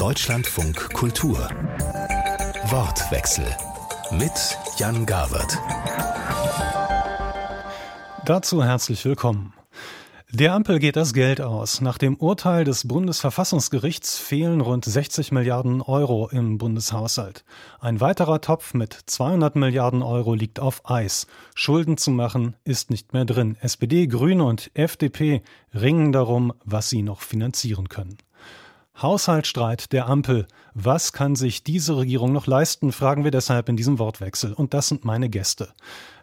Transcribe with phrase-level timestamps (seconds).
[0.00, 1.36] Deutschlandfunk Kultur.
[2.70, 3.44] Wortwechsel
[4.12, 4.32] mit
[4.78, 5.58] Jan Gawert.
[8.24, 9.52] Dazu herzlich willkommen.
[10.32, 11.82] Der Ampel geht das Geld aus.
[11.82, 17.44] Nach dem Urteil des Bundesverfassungsgerichts fehlen rund 60 Milliarden Euro im Bundeshaushalt.
[17.78, 21.26] Ein weiterer Topf mit 200 Milliarden Euro liegt auf Eis.
[21.54, 23.58] Schulden zu machen ist nicht mehr drin.
[23.60, 25.42] SPD, Grüne und FDP
[25.74, 28.16] ringen darum, was sie noch finanzieren können.
[29.02, 30.46] Haushaltsstreit der Ampel.
[30.74, 34.52] Was kann sich diese Regierung noch leisten, fragen wir deshalb in diesem Wortwechsel.
[34.52, 35.68] Und das sind meine Gäste.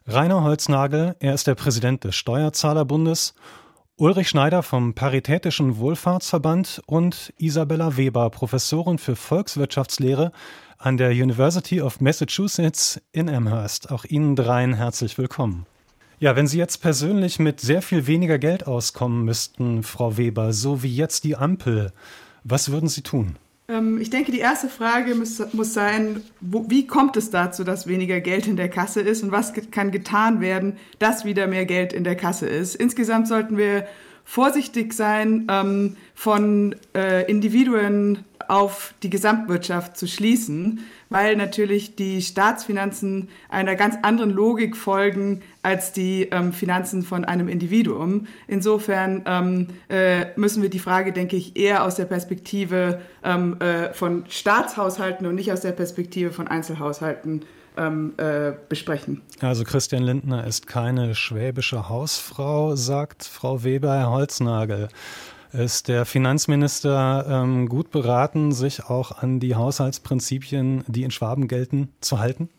[0.05, 3.33] Rainer Holznagel, er ist der Präsident des Steuerzahlerbundes
[3.99, 10.31] Ulrich Schneider vom Paritätischen Wohlfahrtsverband und Isabella Weber, Professorin für Volkswirtschaftslehre
[10.77, 13.89] an der University of Massachusetts in Amherst.
[13.89, 15.66] Auch Ihnen dreien herzlich willkommen.
[16.19, 20.83] Ja, wenn Sie jetzt persönlich mit sehr viel weniger Geld auskommen müssten, Frau Weber, so
[20.83, 21.91] wie jetzt die Ampel,
[22.47, 23.35] was würden Sie tun?
[23.67, 27.88] Ähm, ich denke, die erste Frage muss, muss sein, wo, wie kommt es dazu, dass
[27.88, 31.94] weniger Geld in der Kasse ist und was kann getan werden, dass wieder mehr Geld
[31.94, 32.75] in der Kasse ist.
[32.75, 33.85] Insgesamt sollten wir
[34.23, 43.30] vorsichtig sein, ähm, von äh, Individuen auf die Gesamtwirtschaft zu schließen, weil natürlich die Staatsfinanzen
[43.50, 48.28] einer ganz anderen Logik folgen als die ähm, Finanzen von einem Individuum.
[48.48, 53.94] Insofern ähm, äh, müssen wir die Frage, denke ich, eher aus der Perspektive ähm, äh,
[53.94, 57.44] von Staatshaushalten und nicht aus der Perspektive von Einzelhaushalten
[57.78, 59.22] ähm, äh, besprechen.
[59.40, 64.90] Also Christian Lindner ist keine schwäbische Hausfrau, sagt Frau Weber, Holznagel.
[65.53, 71.90] Ist der Finanzminister ähm, gut beraten, sich auch an die Haushaltsprinzipien, die in Schwaben gelten,
[72.02, 72.50] zu halten?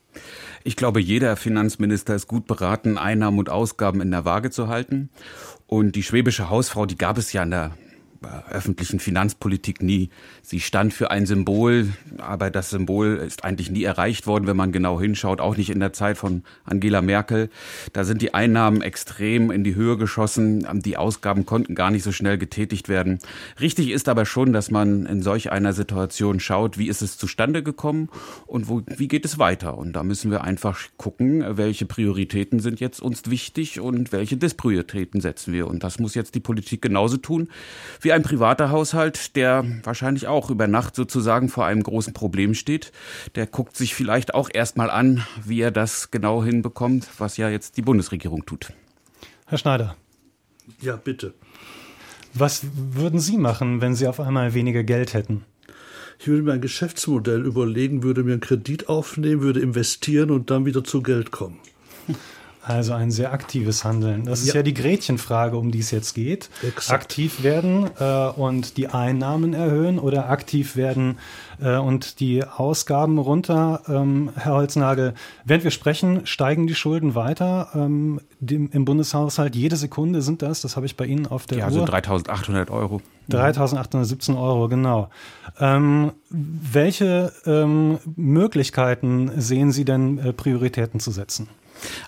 [0.64, 5.10] Ich glaube, jeder Finanzminister ist gut beraten, Einnahmen und Ausgaben in der Waage zu halten.
[5.66, 7.72] Und die schwäbische Hausfrau, die gab es ja in der
[8.50, 10.10] öffentlichen Finanzpolitik nie.
[10.42, 14.72] Sie stand für ein Symbol, aber das Symbol ist eigentlich nie erreicht worden, wenn man
[14.72, 17.50] genau hinschaut, auch nicht in der Zeit von Angela Merkel.
[17.92, 22.12] Da sind die Einnahmen extrem in die Höhe geschossen, die Ausgaben konnten gar nicht so
[22.12, 23.18] schnell getätigt werden.
[23.60, 27.62] Richtig ist aber schon, dass man in solch einer Situation schaut, wie ist es zustande
[27.62, 28.08] gekommen
[28.46, 29.78] und wo, wie geht es weiter.
[29.78, 35.20] Und da müssen wir einfach gucken, welche Prioritäten sind jetzt uns wichtig und welche Disprioritäten
[35.20, 35.66] setzen wir.
[35.66, 37.48] Und das muss jetzt die Politik genauso tun.
[38.00, 42.54] Wir wie ein privater Haushalt, der wahrscheinlich auch über Nacht sozusagen vor einem großen Problem
[42.54, 42.90] steht.
[43.34, 47.76] Der guckt sich vielleicht auch erstmal an, wie er das genau hinbekommt, was ja jetzt
[47.76, 48.72] die Bundesregierung tut.
[49.44, 49.94] Herr Schneider.
[50.80, 51.34] Ja, bitte.
[52.32, 55.44] Was würden Sie machen, wenn Sie auf einmal weniger Geld hätten?
[56.18, 60.64] Ich würde mir ein Geschäftsmodell überlegen, würde mir einen Kredit aufnehmen, würde investieren und dann
[60.64, 61.58] wieder zu Geld kommen.
[62.68, 64.26] Also ein sehr aktives Handeln.
[64.26, 66.50] Das ist ja, ja die Gretchenfrage, um die es jetzt geht.
[66.62, 67.02] Exakt.
[67.02, 71.16] Aktiv werden äh, und die Einnahmen erhöhen oder aktiv werden
[71.62, 73.80] äh, und die Ausgaben runter.
[73.88, 75.14] Ähm, Herr Holznagel,
[75.46, 79.56] während wir sprechen, steigen die Schulden weiter ähm, dem, im Bundeshaushalt.
[79.56, 81.94] Jede Sekunde sind das, das habe ich bei Ihnen auf der ja, also Uhr.
[81.94, 83.00] Also 3.800 Euro.
[83.30, 85.08] 3.817 Euro, genau.
[85.58, 91.48] Ähm, welche ähm, Möglichkeiten sehen Sie denn, äh, Prioritäten zu setzen?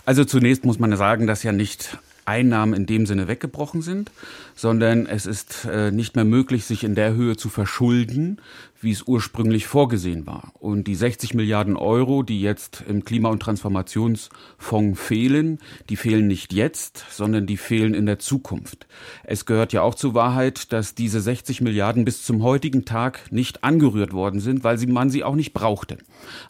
[0.04, 4.10] Also zunächst muss man sagen, dass ja nicht Einnahmen in dem Sinne weggebrochen sind,
[4.54, 8.40] sondern es ist äh, nicht mehr möglich, sich in der Höhe zu verschulden,
[8.80, 10.52] wie es ursprünglich vorgesehen war.
[10.58, 15.58] Und die 60 Milliarden Euro, die jetzt im Klima- und Transformationsfonds fehlen,
[15.88, 18.86] die fehlen nicht jetzt, sondern die fehlen in der Zukunft.
[19.24, 23.64] Es gehört ja auch zur Wahrheit, dass diese 60 Milliarden bis zum heutigen Tag nicht
[23.64, 25.98] angerührt worden sind, weil man sie auch nicht brauchte.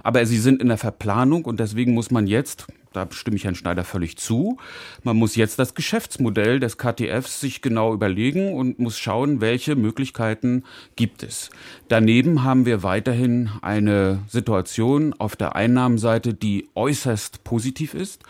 [0.03, 3.55] Aber sie sind in der Verplanung und deswegen muss man jetzt, da stimme ich Herrn
[3.55, 4.59] Schneider völlig zu.
[5.05, 10.65] Man muss jetzt das Geschäftsmodell des KTFs sich genau überlegen und muss schauen, welche Möglichkeiten
[10.97, 11.51] gibt es.
[11.89, 18.25] Daneben haben wir weiterhin eine Situation auf der Einnahmenseite, die äußerst positiv ist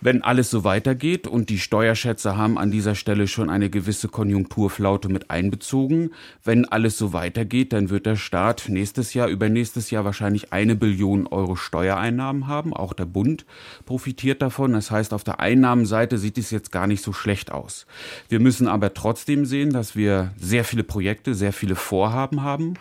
[0.00, 5.08] wenn alles so weitergeht und die Steuerschätzer haben an dieser Stelle schon eine gewisse Konjunkturflaute
[5.08, 6.10] mit einbezogen,
[6.44, 11.26] wenn alles so weitergeht, dann wird der Staat nächstes Jahr, übernächstes Jahr wahrscheinlich eine Billion
[11.26, 12.72] Euro Steuereinnahmen haben.
[12.74, 13.46] Auch der Bund
[13.84, 14.74] profitiert davon.
[14.74, 17.86] Das heißt, auf der Einnahmenseite sieht es jetzt gar nicht so schlecht aus.
[18.28, 22.74] Wir müssen aber trotzdem sehen, dass wir sehr viele Projekte, sehr viele Vorhaben haben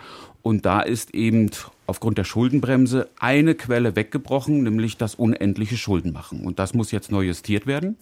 [0.45, 1.49] und da ist eben
[1.87, 6.45] aufgrund der Schuldenbremse eine Quelle weggebrochen, nämlich das unendliche Schuldenmachen.
[6.45, 7.97] Und das muss jetzt neu justiert werden.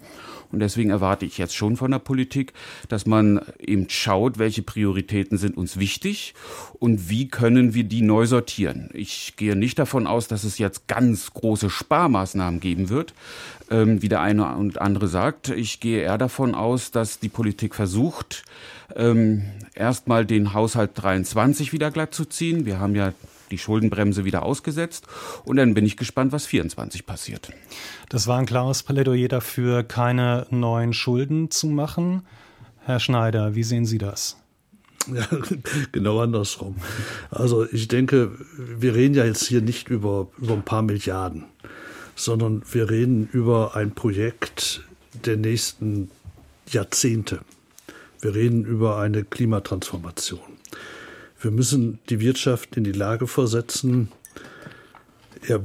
[0.52, 2.52] Und deswegen erwarte ich jetzt schon von der Politik,
[2.90, 6.34] dass man eben schaut, welche Prioritäten sind uns wichtig
[6.80, 8.90] und wie können wir die neu sortieren.
[8.94, 13.14] Ich gehe nicht davon aus, dass es jetzt ganz große Sparmaßnahmen geben wird,
[13.74, 15.50] wie der eine und andere sagt.
[15.50, 18.44] Ich gehe eher davon aus, dass die Politik versucht,
[18.96, 19.44] ähm,
[19.74, 22.66] erstmal den Haushalt 23 wieder glatt zu zurückziehen.
[22.66, 23.14] Wir haben ja
[23.52, 25.06] die Schuldenbremse wieder ausgesetzt.
[25.46, 27.52] Und dann bin ich gespannt, was 24 passiert.
[28.10, 32.24] Das war ein klares Plädoyer dafür, keine neuen Schulden zu machen.
[32.86, 34.38] Herr Schneider, wie sehen Sie das?
[35.14, 35.28] Ja,
[35.92, 36.76] genau andersrum.
[37.30, 41.46] Also ich denke, wir reden ja jetzt hier nicht über, über ein paar Milliarden,
[42.16, 44.82] sondern wir reden über ein Projekt
[45.26, 46.12] der nächsten
[46.70, 47.40] Jahrzehnte.
[48.22, 50.40] Wir reden über eine Klimatransformation.
[51.42, 54.10] Wir müssen die Wirtschaft in die Lage versetzen,
[55.48, 55.60] ja,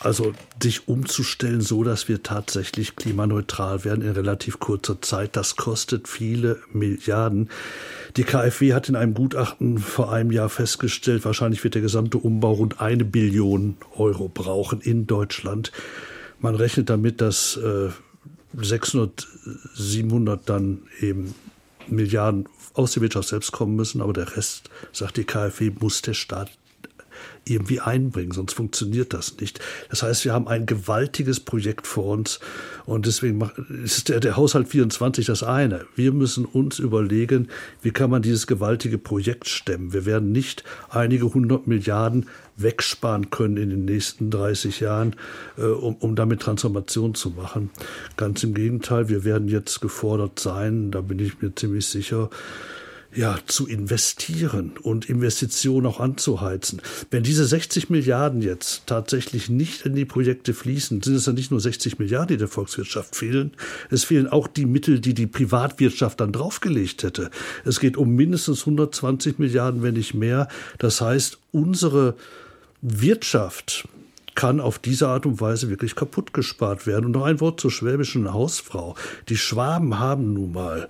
[0.00, 5.36] also sich umzustellen, so dass wir tatsächlich klimaneutral werden in relativ kurzer Zeit.
[5.36, 7.50] Das kostet viele Milliarden.
[8.16, 12.52] Die KfW hat in einem Gutachten vor einem Jahr festgestellt, wahrscheinlich wird der gesamte Umbau
[12.52, 15.72] rund eine Billion Euro brauchen in Deutschland.
[16.40, 17.90] Man rechnet damit, dass äh,
[18.54, 19.26] 600,
[19.74, 21.34] 700 dann eben
[21.88, 26.14] Milliarden aus der Wirtschaft selbst kommen müssen, aber der Rest, sagt die KfW, muss der
[26.14, 26.50] Staat
[27.44, 29.60] irgendwie einbringen, sonst funktioniert das nicht.
[29.90, 32.40] Das heißt, wir haben ein gewaltiges Projekt vor uns
[32.84, 33.50] und deswegen
[33.82, 35.86] ist der, der Haushalt 24 das eine.
[35.94, 37.48] Wir müssen uns überlegen,
[37.82, 39.92] wie kann man dieses gewaltige Projekt stemmen.
[39.92, 42.26] Wir werden nicht einige hundert Milliarden
[42.58, 45.14] wegsparen können in den nächsten 30 Jahren,
[45.56, 47.70] äh, um, um damit Transformation zu machen.
[48.16, 52.30] Ganz im Gegenteil, wir werden jetzt gefordert sein, da bin ich mir ziemlich sicher,
[53.14, 56.82] ja, zu investieren und Investitionen auch anzuheizen.
[57.10, 61.50] Wenn diese 60 Milliarden jetzt tatsächlich nicht in die Projekte fließen, sind es ja nicht
[61.50, 63.52] nur 60 Milliarden, die der Volkswirtschaft fehlen.
[63.90, 67.30] Es fehlen auch die Mittel, die die Privatwirtschaft dann draufgelegt hätte.
[67.64, 70.48] Es geht um mindestens 120 Milliarden, wenn nicht mehr.
[70.78, 72.14] Das heißt, unsere
[72.82, 73.88] Wirtschaft
[74.34, 77.06] kann auf diese Art und Weise wirklich kaputt gespart werden.
[77.06, 78.94] Und noch ein Wort zur schwäbischen Hausfrau.
[79.28, 80.88] Die Schwaben haben nun mal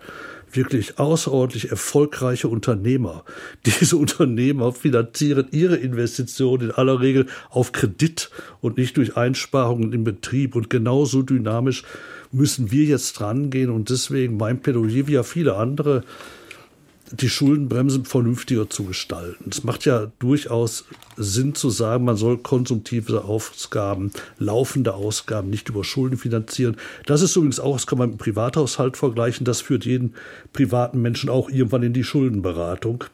[0.52, 3.24] wirklich außerordentlich erfolgreiche Unternehmer.
[3.66, 8.30] Diese Unternehmer finanzieren ihre Investitionen in aller Regel auf Kredit
[8.60, 10.54] und nicht durch Einsparungen im Betrieb.
[10.54, 11.82] Und genauso dynamisch
[12.32, 13.70] müssen wir jetzt rangehen.
[13.70, 16.04] Und deswegen mein Plädoyer, wie ja viele andere,
[17.12, 19.50] die Schuldenbremse vernünftiger zu gestalten.
[19.50, 20.84] Es macht ja durchaus
[21.16, 26.76] Sinn zu sagen, man soll konsumtive Ausgaben, laufende Ausgaben nicht über Schulden finanzieren.
[27.06, 30.14] Das ist übrigens auch, das kann man mit dem Privathaushalt vergleichen, das führt jeden
[30.52, 33.04] privaten Menschen auch irgendwann in die Schuldenberatung.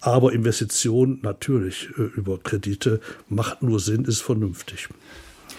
[0.00, 4.88] Aber Investitionen natürlich äh, über Kredite macht nur Sinn, ist vernünftig.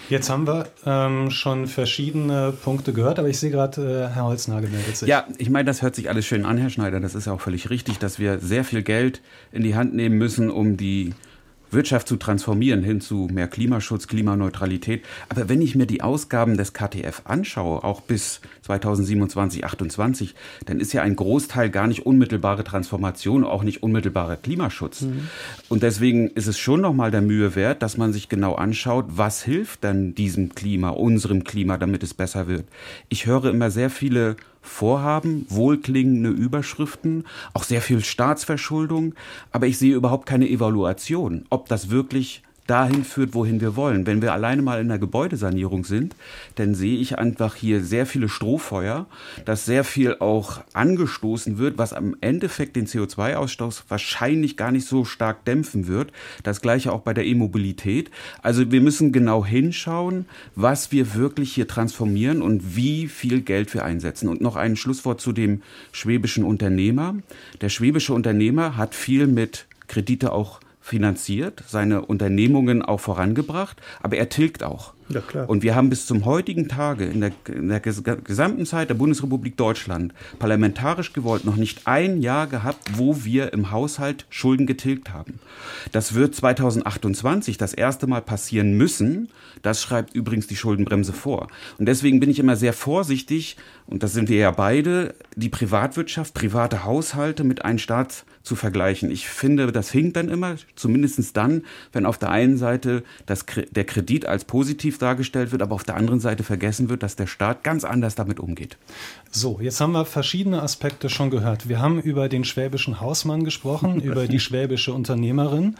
[0.08, 4.68] Jetzt haben wir ähm, schon verschiedene Punkte gehört, aber ich sehe gerade, äh, Herr Holznagel
[4.70, 5.08] meldet sich.
[5.08, 7.00] Ja, ich meine, das hört sich alles schön an, Herr Schneider.
[7.00, 9.22] Das ist ja auch völlig richtig, dass wir sehr viel Geld
[9.52, 11.14] in die Hand nehmen müssen, um die
[11.72, 15.04] Wirtschaft zu transformieren hin zu mehr Klimaschutz, Klimaneutralität.
[15.28, 20.34] Aber wenn ich mir die Ausgaben des KTF anschaue, auch bis 2027, 28,
[20.66, 25.02] dann ist ja ein Großteil gar nicht unmittelbare Transformation, auch nicht unmittelbarer Klimaschutz.
[25.02, 25.28] Mhm.
[25.68, 29.42] Und deswegen ist es schon nochmal der Mühe wert, dass man sich genau anschaut, was
[29.42, 32.64] hilft dann diesem Klima, unserem Klima, damit es besser wird.
[33.08, 39.14] Ich höre immer sehr viele Vorhaben, wohlklingende Überschriften, auch sehr viel Staatsverschuldung,
[39.50, 44.06] aber ich sehe überhaupt keine Evaluation, ob das wirklich dahin führt, wohin wir wollen.
[44.06, 46.14] Wenn wir alleine mal in der Gebäudesanierung sind,
[46.54, 49.06] dann sehe ich einfach hier sehr viele Strohfeuer,
[49.44, 55.04] dass sehr viel auch angestoßen wird, was am Endeffekt den CO2-Ausstoß wahrscheinlich gar nicht so
[55.04, 56.12] stark dämpfen wird.
[56.44, 58.10] Das gleiche auch bei der E-Mobilität.
[58.42, 63.84] Also wir müssen genau hinschauen, was wir wirklich hier transformieren und wie viel Geld wir
[63.84, 64.28] einsetzen.
[64.28, 67.16] Und noch ein Schlusswort zu dem schwäbischen Unternehmer.
[67.60, 74.28] Der schwäbische Unternehmer hat viel mit Kredite auch finanziert, seine Unternehmungen auch vorangebracht, aber er
[74.28, 74.92] tilgt auch.
[75.08, 75.48] Ja, klar.
[75.48, 79.56] Und wir haben bis zum heutigen Tage in der, in der gesamten Zeit der Bundesrepublik
[79.56, 85.38] Deutschland parlamentarisch gewollt noch nicht ein Jahr gehabt, wo wir im Haushalt Schulden getilgt haben.
[85.92, 89.28] Das wird 2028 das erste Mal passieren müssen.
[89.62, 91.48] Das schreibt übrigens die Schuldenbremse vor.
[91.78, 96.34] Und deswegen bin ich immer sehr vorsichtig, und das sind wir ja beide, die Privatwirtschaft,
[96.34, 99.10] private Haushalte mit einem Staat zu vergleichen.
[99.10, 103.84] Ich finde, das hinkt dann immer, zumindest dann, wenn auf der einen Seite das, der
[103.84, 107.64] Kredit als positiv dargestellt wird, aber auf der anderen Seite vergessen wird, dass der Staat
[107.64, 108.76] ganz anders damit umgeht.
[109.30, 111.68] So, jetzt haben wir verschiedene Aspekte schon gehört.
[111.68, 115.76] Wir haben über den schwäbischen Hausmann gesprochen, über die schwäbische Unternehmerin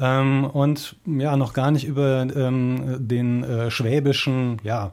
[0.00, 4.92] ähm, und ja, noch gar nicht über ähm, den äh, schwäbischen, ja,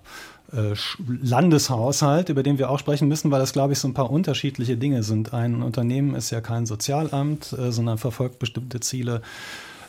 [0.53, 4.77] Landeshaushalt, über den wir auch sprechen müssen, weil das, glaube ich, so ein paar unterschiedliche
[4.77, 5.33] Dinge sind.
[5.33, 9.21] Ein Unternehmen ist ja kein Sozialamt, äh, sondern verfolgt bestimmte Ziele.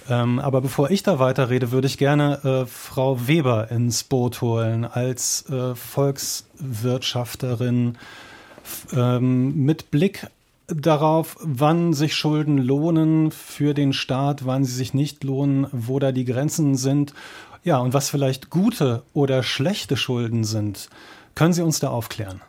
[0.08, 4.84] Ähm, aber bevor ich da weiterrede, würde ich gerne äh, Frau Weber ins Boot holen
[4.84, 7.98] als äh, Volkswirtschafterin
[8.92, 10.26] ähm, mit Blick
[10.66, 16.12] darauf, wann sich Schulden lohnen für den Staat, wann sie sich nicht lohnen, wo da
[16.12, 17.14] die Grenzen sind.
[17.64, 20.88] Ja, und was vielleicht gute oder schlechte Schulden sind.
[21.34, 22.42] Können Sie uns da aufklären?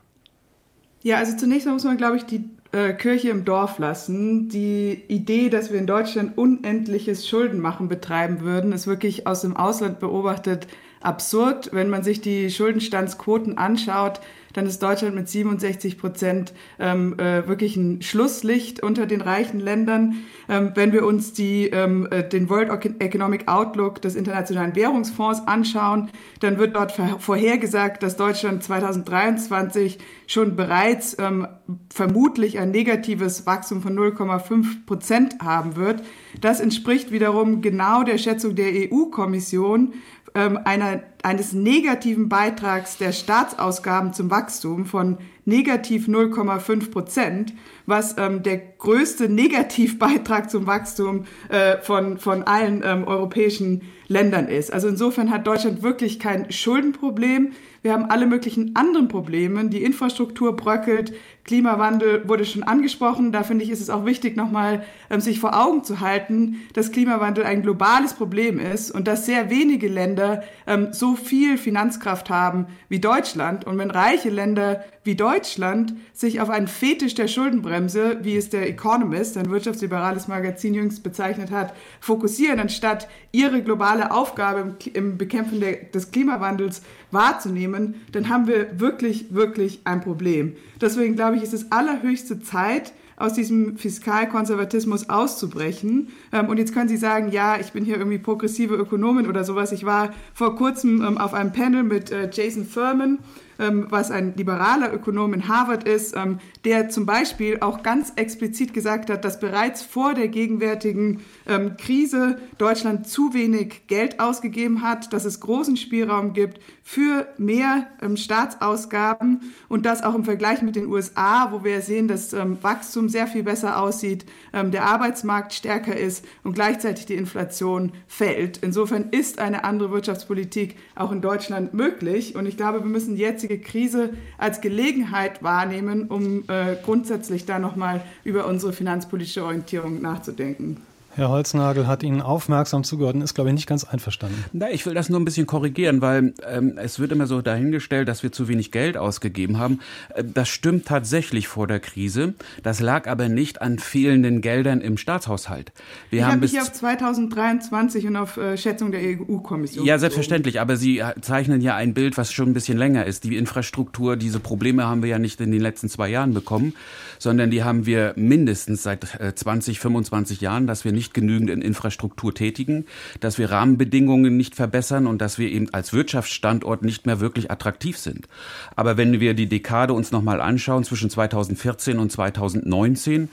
[1.03, 4.49] Ja, also zunächst mal muss man, glaube ich, die äh, Kirche im Dorf lassen.
[4.49, 9.99] Die Idee, dass wir in Deutschland unendliches Schuldenmachen betreiben würden, ist wirklich aus dem Ausland
[9.99, 10.67] beobachtet
[11.03, 11.69] absurd.
[11.71, 14.19] Wenn man sich die Schuldenstandsquoten anschaut,
[14.53, 20.17] dann ist Deutschland mit 67 Prozent ähm, äh, wirklich ein Schlusslicht unter den reichen Ländern.
[20.47, 22.69] Ähm, wenn wir uns die, ähm, äh, den World
[22.99, 31.17] Economic Outlook des Internationalen Währungsfonds anschauen, dann wird dort vorhergesagt, dass Deutschland 2023 schon bereits
[31.19, 31.47] ähm,
[31.91, 36.03] vermutlich ein negatives Wachstum von 0,5 Prozent haben wird.
[36.39, 39.93] Das entspricht wiederum genau der Schätzung der EU-Kommission,
[40.35, 47.53] ähm, einer, eines negativen Beitrags der Staatsausgaben zum Wachstum von negativ 0,5 Prozent,
[47.85, 54.71] was ähm, der größte Negativbeitrag zum Wachstum äh, von, von allen ähm, europäischen Ländern ist.
[54.71, 57.51] Also insofern hat Deutschland wirklich kein Schuldenproblem.
[57.81, 59.65] Wir haben alle möglichen anderen Probleme.
[59.65, 61.13] Die Infrastruktur bröckelt,
[61.43, 63.31] Klimawandel wurde schon angesprochen.
[63.31, 66.91] Da finde ich, ist es auch wichtig, nochmal ähm, sich vor Augen zu halten, dass
[66.91, 72.67] Klimawandel ein globales Problem ist und dass sehr wenige Länder ähm, so viel Finanzkraft haben
[72.87, 73.65] wie Deutschland.
[73.65, 78.69] Und wenn reiche Länder wie Deutschland sich auf einen Fetisch der Schuldenbremse, wie es der
[78.69, 85.59] Economist, ein wirtschaftsliberales Magazin jüngst bezeichnet hat, fokussieren, anstatt ihre globale Aufgabe im, im Bekämpfen
[85.59, 90.55] der, des Klimawandels wahrzunehmen, dann haben wir wirklich, wirklich ein Problem.
[90.81, 96.09] Deswegen glaube ich, ist es allerhöchste Zeit, aus diesem Fiskalkonservatismus auszubrechen.
[96.31, 99.71] Ähm, und jetzt können Sie sagen, ja, ich bin hier irgendwie progressive Ökonomin oder sowas.
[99.71, 103.19] Ich war vor kurzem ähm, auf einem Panel mit äh, Jason Furman,
[103.57, 109.09] was ein liberaler Ökonom in Harvard ist, ähm, der zum Beispiel auch ganz explizit gesagt
[109.09, 115.25] hat, dass bereits vor der gegenwärtigen ähm, Krise Deutschland zu wenig Geld ausgegeben hat, dass
[115.25, 121.51] es großen Spielraum gibt für mehr Staatsausgaben und das auch im Vergleich mit den USA,
[121.51, 127.05] wo wir sehen, dass Wachstum sehr viel besser aussieht, der Arbeitsmarkt stärker ist und gleichzeitig
[127.05, 128.57] die Inflation fällt.
[128.57, 133.42] Insofern ist eine andere Wirtschaftspolitik auch in Deutschland möglich und ich glaube, wir müssen jetzt
[133.43, 140.81] jetzige Krise als Gelegenheit wahrnehmen, um äh, grundsätzlich da nochmal über unsere finanzpolitische Orientierung nachzudenken.
[141.15, 144.43] Herr Holznagel hat Ihnen aufmerksam zugehört und ist, glaube ich, nicht ganz einverstanden.
[144.51, 148.07] Na, ich will das nur ein bisschen korrigieren, weil ähm, es wird immer so dahingestellt,
[148.07, 149.79] dass wir zu wenig Geld ausgegeben haben.
[150.15, 152.33] Äh, das stimmt tatsächlich vor der Krise.
[152.63, 155.71] Das lag aber nicht an fehlenden Geldern im Staatshaushalt.
[156.09, 159.85] Wir ich habe mich auf 2023 und auf äh, Schätzung der EU-Kommission.
[159.85, 160.59] Ja, selbstverständlich.
[160.59, 163.23] Aber Sie äh, zeichnen ja ein Bild, was schon ein bisschen länger ist.
[163.23, 166.73] Die Infrastruktur, diese Probleme haben wir ja nicht in den letzten zwei Jahren bekommen,
[167.19, 171.49] sondern die haben wir mindestens seit äh, 20, 25 Jahren, dass wir nicht nicht genügend
[171.49, 172.85] in Infrastruktur tätigen,
[173.19, 177.97] dass wir Rahmenbedingungen nicht verbessern und dass wir eben als Wirtschaftsstandort nicht mehr wirklich attraktiv
[177.97, 178.29] sind.
[178.77, 183.27] Aber wenn wir die Dekade uns nochmal anschauen zwischen 2014 und 2019,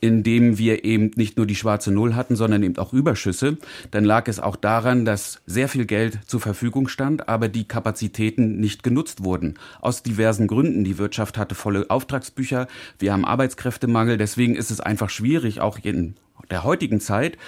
[0.00, 3.58] in dem wir eben nicht nur die schwarze Null hatten, sondern eben auch Überschüsse,
[3.90, 8.60] dann lag es auch daran, dass sehr viel Geld zur Verfügung stand, aber die Kapazitäten
[8.60, 9.54] nicht genutzt wurden.
[9.80, 10.84] Aus diversen Gründen.
[10.84, 12.68] Die Wirtschaft hatte volle Auftragsbücher,
[13.00, 16.14] wir haben Arbeitskräftemangel, deswegen ist es einfach schwierig, auch in
[16.50, 17.38] der heutigen Zeit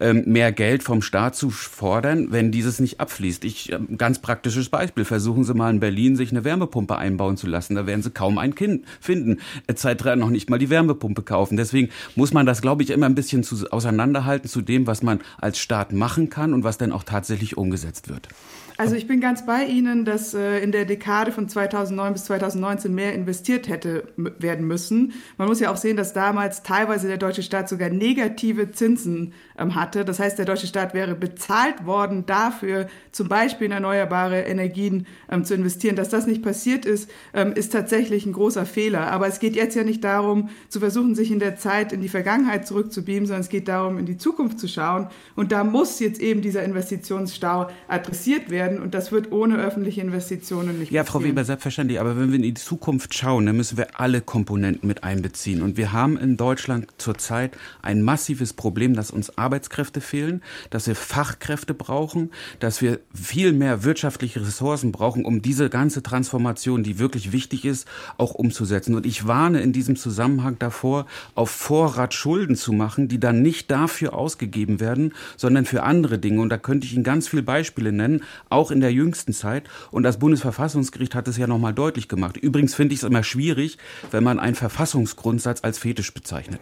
[0.00, 3.44] ähm, mehr Geld vom Staat zu fordern, wenn dieses nicht abfließt.
[3.44, 7.46] Ich ähm, ganz praktisches Beispiel: Versuchen Sie mal in Berlin sich eine Wärmepumpe einbauen zu
[7.46, 9.38] lassen, da werden Sie kaum ein Kind finden.
[9.66, 10.16] Etc.
[10.16, 11.56] noch nicht mal die Wärmepumpe kaufen.
[11.56, 15.20] Deswegen muss man das, glaube ich, immer ein bisschen zu, auseinanderhalten zu dem, was man
[15.40, 18.28] als Staat machen kann und was dann auch tatsächlich umgesetzt wird.
[18.76, 22.92] Also ich bin ganz bei Ihnen, dass äh, in der Dekade von 2009 bis 2019
[22.92, 25.12] mehr investiert hätte werden müssen.
[25.38, 29.76] Man muss ja auch sehen, dass damals teilweise der deutsche Staat sogar negative Zinsen ähm,
[29.76, 30.04] hatte.
[30.04, 35.44] Das heißt, der deutsche Staat wäre bezahlt worden dafür, zum Beispiel in erneuerbare Energien ähm,
[35.44, 35.94] zu investieren.
[35.94, 39.12] Dass das nicht passiert ist, ähm, ist tatsächlich ein großer Fehler.
[39.12, 42.08] Aber es geht jetzt ja nicht darum, zu versuchen, sich in der Zeit in die
[42.08, 45.06] Vergangenheit zurückzubeamen, sondern es geht darum, in die Zukunft zu schauen.
[45.36, 50.00] Und da muss jetzt eben dieser Investitionsstau adressiert werden werden und das wird ohne öffentliche
[50.00, 51.22] Investitionen nicht Ja, passieren.
[51.22, 52.00] Frau Weber, selbstverständlich.
[52.00, 55.62] Aber wenn wir in die Zukunft schauen, dann müssen wir alle Komponenten mit einbeziehen.
[55.62, 60.94] Und wir haben in Deutschland zurzeit ein massives Problem, dass uns Arbeitskräfte fehlen, dass wir
[60.94, 62.30] Fachkräfte brauchen,
[62.60, 67.86] dass wir viel mehr wirtschaftliche Ressourcen brauchen, um diese ganze Transformation, die wirklich wichtig ist,
[68.18, 68.94] auch umzusetzen.
[68.94, 73.70] Und ich warne in diesem Zusammenhang davor, auf Vorrat Schulden zu machen, die dann nicht
[73.70, 76.40] dafür ausgegeben werden, sondern für andere Dinge.
[76.40, 78.22] Und da könnte ich Ihnen ganz viele Beispiele nennen,
[78.54, 79.64] auch in der jüngsten Zeit.
[79.90, 82.36] Und das Bundesverfassungsgericht hat es ja nochmal deutlich gemacht.
[82.36, 83.78] Übrigens finde ich es immer schwierig,
[84.10, 86.60] wenn man einen Verfassungsgrundsatz als Fetisch bezeichnet.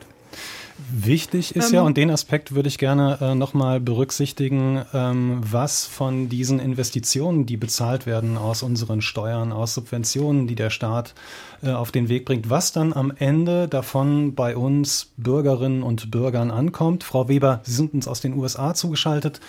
[0.91, 5.87] Wichtig ist ähm, ja, und den Aspekt würde ich gerne äh, nochmal berücksichtigen, ähm, was
[5.87, 11.15] von diesen Investitionen, die bezahlt werden aus unseren Steuern, aus Subventionen, die der Staat
[11.63, 16.51] äh, auf den Weg bringt, was dann am Ende davon bei uns Bürgerinnen und Bürgern
[16.51, 17.05] ankommt.
[17.05, 19.41] Frau Weber, Sie sind uns aus den USA zugeschaltet.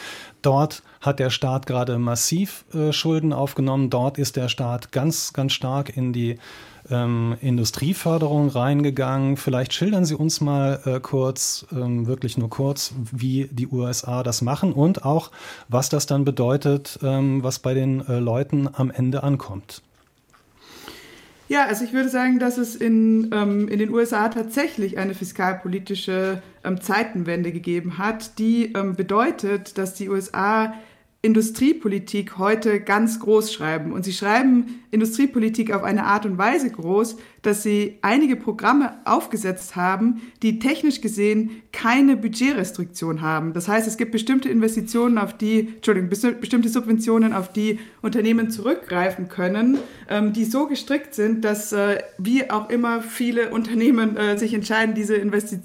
[0.41, 3.89] Dort hat der Staat gerade massiv äh, Schulden aufgenommen.
[3.89, 6.37] Dort ist der Staat ganz, ganz stark in die
[6.89, 9.37] ähm, Industrieförderung reingegangen.
[9.37, 14.41] Vielleicht schildern Sie uns mal äh, kurz, ähm, wirklich nur kurz, wie die USA das
[14.41, 15.31] machen und auch,
[15.69, 19.81] was das dann bedeutet, ähm, was bei den äh, Leuten am Ende ankommt.
[21.49, 26.41] Ja, also ich würde sagen, dass es in, ähm, in den USA tatsächlich eine fiskalpolitische
[26.63, 30.73] ähm, Zeitenwende gegeben hat, die ähm, bedeutet, dass die USA
[31.25, 33.93] Industriepolitik heute ganz groß schreiben.
[33.93, 39.77] Und sie schreiben Industriepolitik auf eine Art und Weise groß, dass sie einige Programme aufgesetzt
[39.77, 43.53] haben, die technisch gesehen keine Budgetrestriktion haben.
[43.53, 49.29] Das heißt, es gibt bestimmte Investitionen, auf die, Entschuldigung, bestimmte Subventionen, auf die Unternehmen zurückgreifen
[49.29, 49.77] können,
[50.09, 54.93] ähm, die so gestrickt sind, dass äh, wie auch immer viele Unternehmen äh, sich entscheiden,
[54.93, 55.21] diese,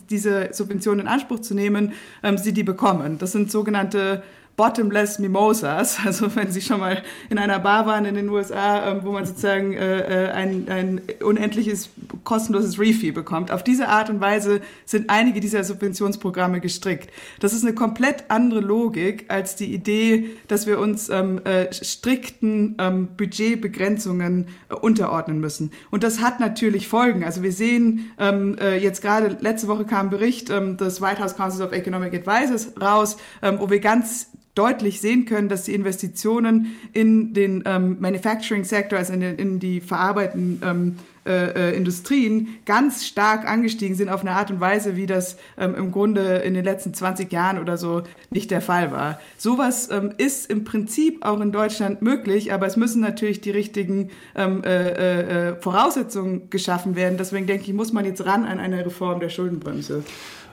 [0.09, 3.19] diese Subventionen in Anspruch zu nehmen, ähm, sie die bekommen.
[3.19, 4.23] Das sind sogenannte
[4.59, 5.99] Bottomless Mimosas.
[6.09, 9.25] Also wenn Sie schon mal in einer Bar waren in den USA, ähm, wo man
[9.25, 11.91] sozusagen äh, äh, ein, ein unendliches
[12.25, 13.51] kostenloses Refill bekommt.
[13.51, 17.11] Auf diese Art und Weise sind einige dieser Subventionsprogramme gestrickt.
[17.41, 22.77] Das ist eine komplett andere Logik als die Idee, dass wir uns ähm, äh, strikten
[22.79, 25.71] ähm, Budgetbegrenzungen äh, unterordnen müssen.
[25.91, 27.23] Und das hat natürlich Folgen.
[27.23, 31.23] Also wir sehen ähm, äh, jetzt gerade, letzte Woche kam ein Bericht ähm, des White
[31.23, 35.75] House Council of Economic Advisors raus, ähm, wo wir ganz deutlich sehen können, dass die
[35.75, 40.97] Investitionen in den ähm, Manufacturing Sector, also in, den, in die verarbeitenden ähm,
[41.29, 45.75] äh, äh, Industrien, ganz stark angestiegen sind auf eine Art und Weise, wie das ähm,
[45.75, 49.21] im Grunde in den letzten 20 Jahren oder so nicht der Fall war.
[49.37, 54.09] Sowas ähm, ist im Prinzip auch in Deutschland möglich, aber es müssen natürlich die richtigen
[54.35, 57.19] ähm, äh, äh, äh Voraussetzungen geschaffen werden.
[57.19, 60.05] Deswegen denke ich, muss man jetzt ran an eine Reform der Schuldenbremse.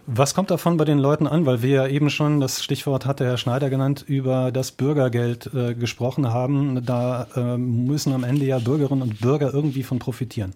[0.08, 1.48] Was kommt davon bei den Leuten an?
[1.48, 5.50] Weil wir ja eben schon, das Stichwort hat der Herr Schneider genannt, über das Bürgergeld
[5.54, 6.86] äh, gesprochen haben.
[6.86, 10.54] Da äh, müssen am Ende ja Bürgerinnen und Bürger irgendwie von profitieren.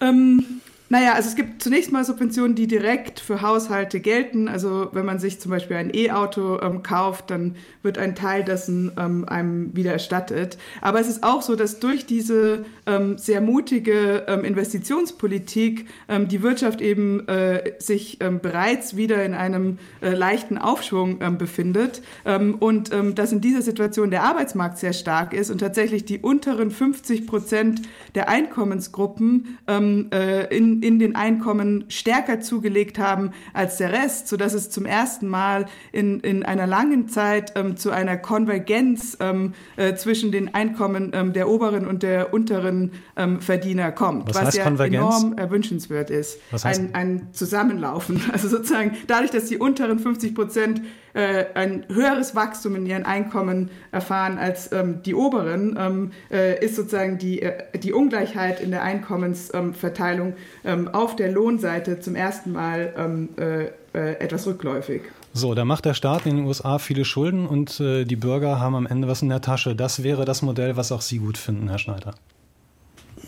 [0.00, 0.44] Ähm,
[0.90, 4.48] naja, also es gibt zunächst mal Subventionen, die direkt für Haushalte gelten.
[4.48, 8.92] Also wenn man sich zum Beispiel ein E-Auto ähm, kauft, dann wird ein Teil dessen
[8.98, 10.58] ähm, einem wieder erstattet.
[10.82, 16.42] Aber es ist auch so, dass durch diese ähm, sehr mutige ähm, Investitionspolitik ähm, die
[16.42, 23.32] Wirtschaft eben äh, sich ähm, bereits wieder in einem äh, leichten Aufschwung befindet und dass
[23.32, 27.82] in dieser Situation der Arbeitsmarkt sehr stark ist und tatsächlich die unteren 50 Prozent
[28.14, 34.70] der Einkommensgruppen äh, in in den Einkommen stärker zugelegt haben als der Rest, sodass es
[34.70, 40.32] zum ersten Mal in, in einer langen Zeit ähm, zu einer Konvergenz ähm, äh, zwischen
[40.32, 45.02] den Einkommen ähm, der oberen und der unteren ähm, Verdiener kommt, was, was ja Konvergenz?
[45.04, 46.38] enorm erwünschenswert ist.
[46.50, 46.80] Was heißt?
[46.80, 48.20] Ein, ein Zusammenlaufen.
[48.34, 50.82] Also sozusagen dadurch, dass die unteren 50 Prozent
[51.14, 56.74] äh, ein höheres Wachstum in ihren Einkommen erfahren als ähm, die oberen, ähm, äh, ist
[56.74, 60.34] sozusagen die, äh, die Ungleichheit in der Einkommensverteilung
[60.64, 65.02] ähm, auf der Lohnseite zum ersten Mal ähm, äh, äh, etwas rückläufig.
[65.32, 68.74] So, da macht der Staat in den USA viele Schulden und äh, die Bürger haben
[68.74, 69.74] am Ende was in der Tasche.
[69.74, 72.14] Das wäre das Modell, was auch Sie gut finden, Herr Schneider.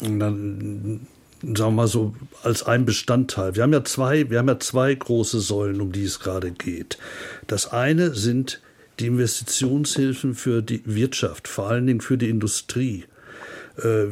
[0.01, 1.07] Dann
[1.43, 3.57] sagen wir mal so, als ein Bestandteil.
[3.57, 6.99] Wir haben ja zwei, wir haben ja zwei große Säulen, um die es gerade geht.
[7.47, 8.61] Das eine sind
[8.99, 13.05] die Investitionshilfen für die Wirtschaft, vor allen Dingen für die Industrie.
[13.83, 14.07] Äh,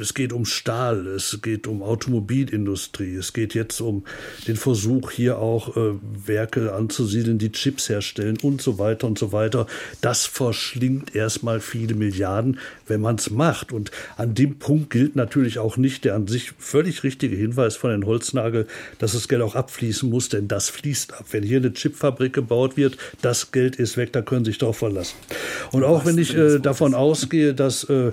[0.00, 4.04] es geht um Stahl, es geht um Automobilindustrie, es geht jetzt um
[4.46, 5.94] den Versuch, hier auch äh,
[6.26, 9.66] Werke anzusiedeln, die Chips herstellen und so weiter und so weiter.
[10.00, 13.72] Das verschlingt erstmal viele Milliarden, wenn man es macht.
[13.72, 17.90] Und an dem Punkt gilt natürlich auch nicht der an sich völlig richtige Hinweis von
[17.90, 18.66] Herrn Holznagel,
[18.98, 21.26] dass das Geld auch abfließen muss, denn das fließt ab.
[21.30, 24.78] Wenn hier eine Chipfabrik gebaut wird, das Geld ist weg, da können Sie sich darauf
[24.78, 25.16] verlassen.
[25.72, 28.10] Und auch wenn ich äh, davon ausgehe, dass, äh,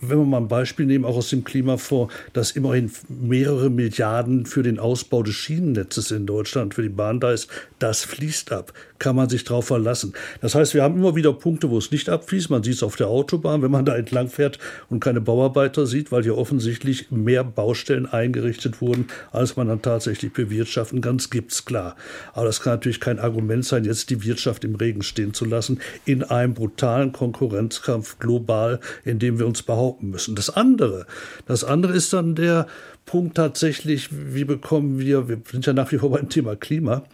[0.00, 4.62] wenn wir mal ein Beispiel nehmen, auch aus dem Klimafonds, dass immerhin mehrere Milliarden für
[4.62, 8.72] den Ausbau des Schienennetzes in Deutschland, für die Bahn da ist, das fließt ab.
[9.02, 10.12] Kann man sich darauf verlassen.
[10.42, 12.50] Das heißt, wir haben immer wieder Punkte, wo es nicht abfließt.
[12.50, 14.60] Man sieht es auf der Autobahn, wenn man da entlang fährt
[14.90, 20.32] und keine Bauarbeiter sieht, weil hier offensichtlich mehr Baustellen eingerichtet wurden, als man dann tatsächlich
[20.32, 21.16] bewirtschaften kann.
[21.16, 21.96] Das gibt's klar.
[22.32, 25.80] Aber das kann natürlich kein Argument sein, jetzt die Wirtschaft im Regen stehen zu lassen,
[26.04, 30.36] in einem brutalen Konkurrenzkampf global, in dem wir uns behaupten müssen.
[30.36, 31.06] Das andere,
[31.46, 32.68] das andere ist dann der
[33.04, 37.04] Punkt tatsächlich, wie bekommen wir, wir sind ja nach wie vor beim Thema Klima,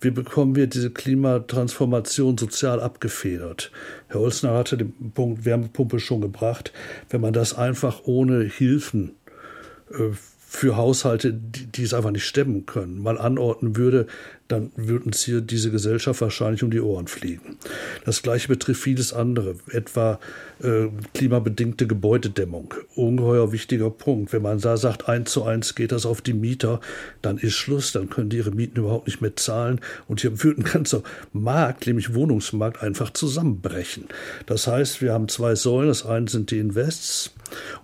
[0.00, 3.70] wie bekommen wir diese Klimatransformation sozial abgefedert?
[4.08, 6.72] Herr Olsner hatte den Punkt Wärmepumpe schon gebracht.
[7.10, 9.12] Wenn man das einfach ohne Hilfen
[9.90, 10.14] äh,
[10.54, 14.06] für Haushalte, die, die, es einfach nicht stemmen können, mal anordnen würde,
[14.48, 17.56] dann würden uns hier diese Gesellschaft wahrscheinlich um die Ohren fliegen.
[18.04, 20.18] Das gleiche betrifft vieles andere, etwa
[20.62, 22.74] äh, klimabedingte Gebäudedämmung.
[22.94, 24.32] Ungeheuer wichtiger Punkt.
[24.32, 26.80] Wenn man da sagt, eins zu eins geht das auf die Mieter,
[27.22, 30.60] dann ist Schluss, dann können die ihre Mieten überhaupt nicht mehr zahlen und hier würde
[30.60, 31.02] ein ganzer
[31.32, 34.04] Markt, nämlich Wohnungsmarkt, einfach zusammenbrechen.
[34.46, 35.88] Das heißt, wir haben zwei Säulen.
[35.88, 37.32] Das eine sind die Invests,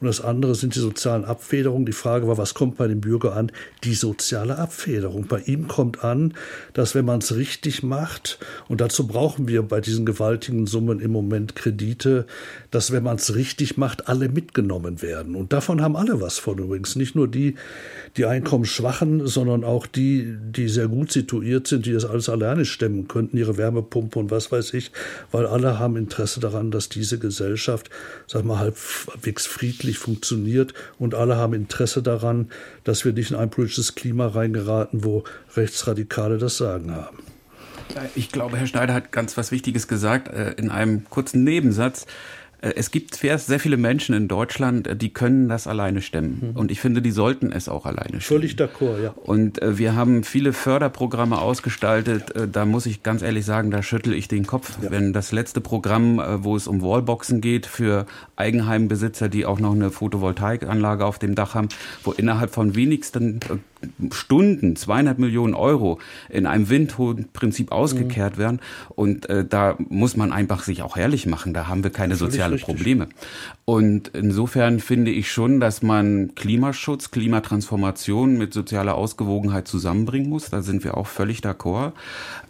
[0.00, 1.86] und das andere sind die sozialen Abfederungen.
[1.86, 3.52] Die Frage war, was kommt bei dem Bürger an?
[3.84, 5.26] Die soziale Abfederung.
[5.26, 6.34] Bei ihm kommt an,
[6.72, 11.12] dass wenn man es richtig macht, und dazu brauchen wir bei diesen gewaltigen Summen im
[11.12, 12.26] Moment Kredite,
[12.70, 15.34] dass wenn man es richtig macht, alle mitgenommen werden.
[15.34, 16.96] Und davon haben alle was von übrigens.
[16.96, 17.54] Nicht nur die,
[18.16, 23.08] die Einkommensschwachen, sondern auch die, die sehr gut situiert sind, die das alles alleine stemmen
[23.08, 24.92] könnten, ihre Wärmepumpe und was weiß ich,
[25.30, 27.90] weil alle haben Interesse daran, dass diese Gesellschaft,
[28.26, 32.50] sag mal, halbwegs friedlich funktioniert und alle haben Interesse daran,
[32.84, 35.24] dass wir nicht in ein politisches Klima reingeraten, wo
[35.56, 37.18] Rechtsradikale das Sagen haben.
[38.14, 42.07] Ich glaube, Herr Schneider hat ganz was Wichtiges gesagt äh, in einem kurzen Nebensatz.
[42.61, 46.50] Äh, es gibt sehr viele Menschen in Deutschland, äh, die können das alleine stemmen.
[46.53, 46.57] Mhm.
[46.57, 48.42] Und ich finde, die sollten es auch alleine stemmen.
[48.42, 49.14] Völlig d'accord, ja.
[49.24, 52.33] Und wir haben viele Förderprogramme ausgestaltet.
[52.53, 54.79] Da muss ich ganz ehrlich sagen, da schüttel ich den Kopf.
[54.83, 54.90] Ja.
[54.90, 59.90] Wenn das letzte Programm, wo es um Wallboxen geht für Eigenheimbesitzer, die auch noch eine
[59.90, 61.68] Photovoltaikanlage auf dem Dach haben,
[62.05, 63.40] wo innerhalb von wenigsten
[64.12, 68.60] Stunden 200 Millionen Euro in einem Windhohenprinzip ausgekehrt werden.
[68.90, 71.54] Und äh, da muss man einfach sich auch herrlich machen.
[71.54, 73.08] Da haben wir keine sozialen Probleme.
[73.70, 80.50] Und insofern finde ich schon, dass man Klimaschutz, Klimatransformation mit sozialer Ausgewogenheit zusammenbringen muss.
[80.50, 81.92] Da sind wir auch völlig d'accord.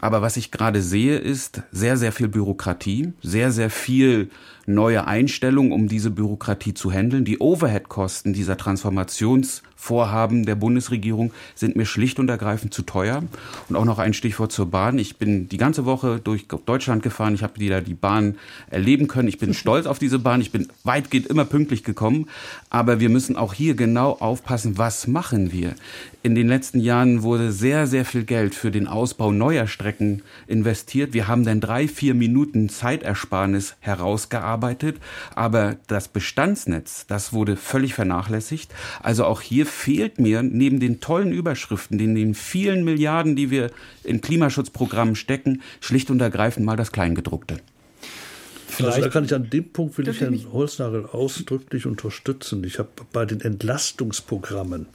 [0.00, 4.30] Aber was ich gerade sehe, ist sehr, sehr viel Bürokratie, sehr, sehr viel
[4.66, 7.24] neue Einstellungen, um diese Bürokratie zu handeln.
[7.24, 13.22] Die Overhead-Kosten dieser Transformationsvorhaben der Bundesregierung sind mir schlicht und ergreifend zu teuer.
[13.68, 14.98] Und auch noch ein Stichwort zur Bahn.
[14.98, 17.35] Ich bin die ganze Woche durch Deutschland gefahren.
[17.35, 18.37] Ich habe wieder die Bahn
[18.70, 19.28] erleben können.
[19.28, 20.40] Ich bin stolz auf diese Bahn.
[20.40, 20.68] Ich bin
[21.10, 22.26] weitgehend immer pünktlich gekommen.
[22.70, 25.74] Aber wir müssen auch hier genau aufpassen, was machen wir.
[26.22, 31.14] In den letzten Jahren wurde sehr, sehr viel Geld für den Ausbau neuer Strecken investiert.
[31.14, 34.98] Wir haben dann drei, vier Minuten Zeitersparnis herausgearbeitet.
[35.34, 38.72] Aber das Bestandsnetz, das wurde völlig vernachlässigt.
[39.02, 43.70] Also auch hier fehlt mir neben den tollen Überschriften, den, den vielen Milliarden, die wir
[44.04, 47.60] in Klimaschutzprogrammen stecken, schlicht und ergreifend mal das Kleingedruckte.
[48.80, 52.64] Vielleicht also da kann ich an dem Punkt will ich Herrn Holznagel ausdrücklich unterstützen.
[52.64, 54.86] Ich habe bei den Entlastungsprogrammen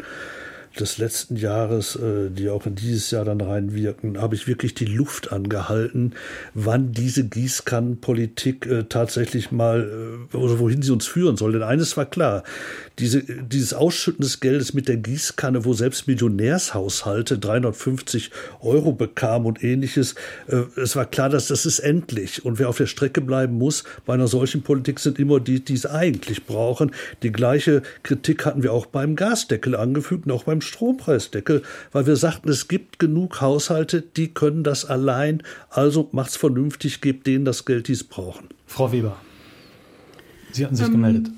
[0.80, 4.86] des letzten Jahres, äh, die auch in dieses Jahr dann reinwirken, habe ich wirklich die
[4.86, 6.14] Luft angehalten,
[6.54, 11.54] wann diese Gießkannenpolitik äh, tatsächlich mal, äh, oder wohin sie uns führen soll.
[11.54, 12.44] Denn eines war klar,
[13.00, 19.64] diese, dieses Ausschütten des Geldes mit der Gießkanne, wo selbst Millionärshaushalte 350 Euro bekamen und
[19.64, 20.16] ähnliches,
[20.76, 22.46] es war klar, dass das ist endlich.
[22.46, 25.74] Und wer auf der Strecke bleiben muss bei einer solchen Politik, sind immer die, die
[25.74, 26.92] es eigentlich brauchen.
[27.24, 32.16] Die gleiche Kritik hatten wir auch beim Gasdeckel angefügt und auch beim Strompreisdeckel, weil wir
[32.16, 37.66] sagten, es gibt genug Haushalte, die können das allein, also macht's vernünftig, gebt denen das
[37.66, 38.50] Geld, die es brauchen.
[38.68, 39.18] Frau Weber,
[40.52, 41.32] Sie hatten sich ähm, gemeldet.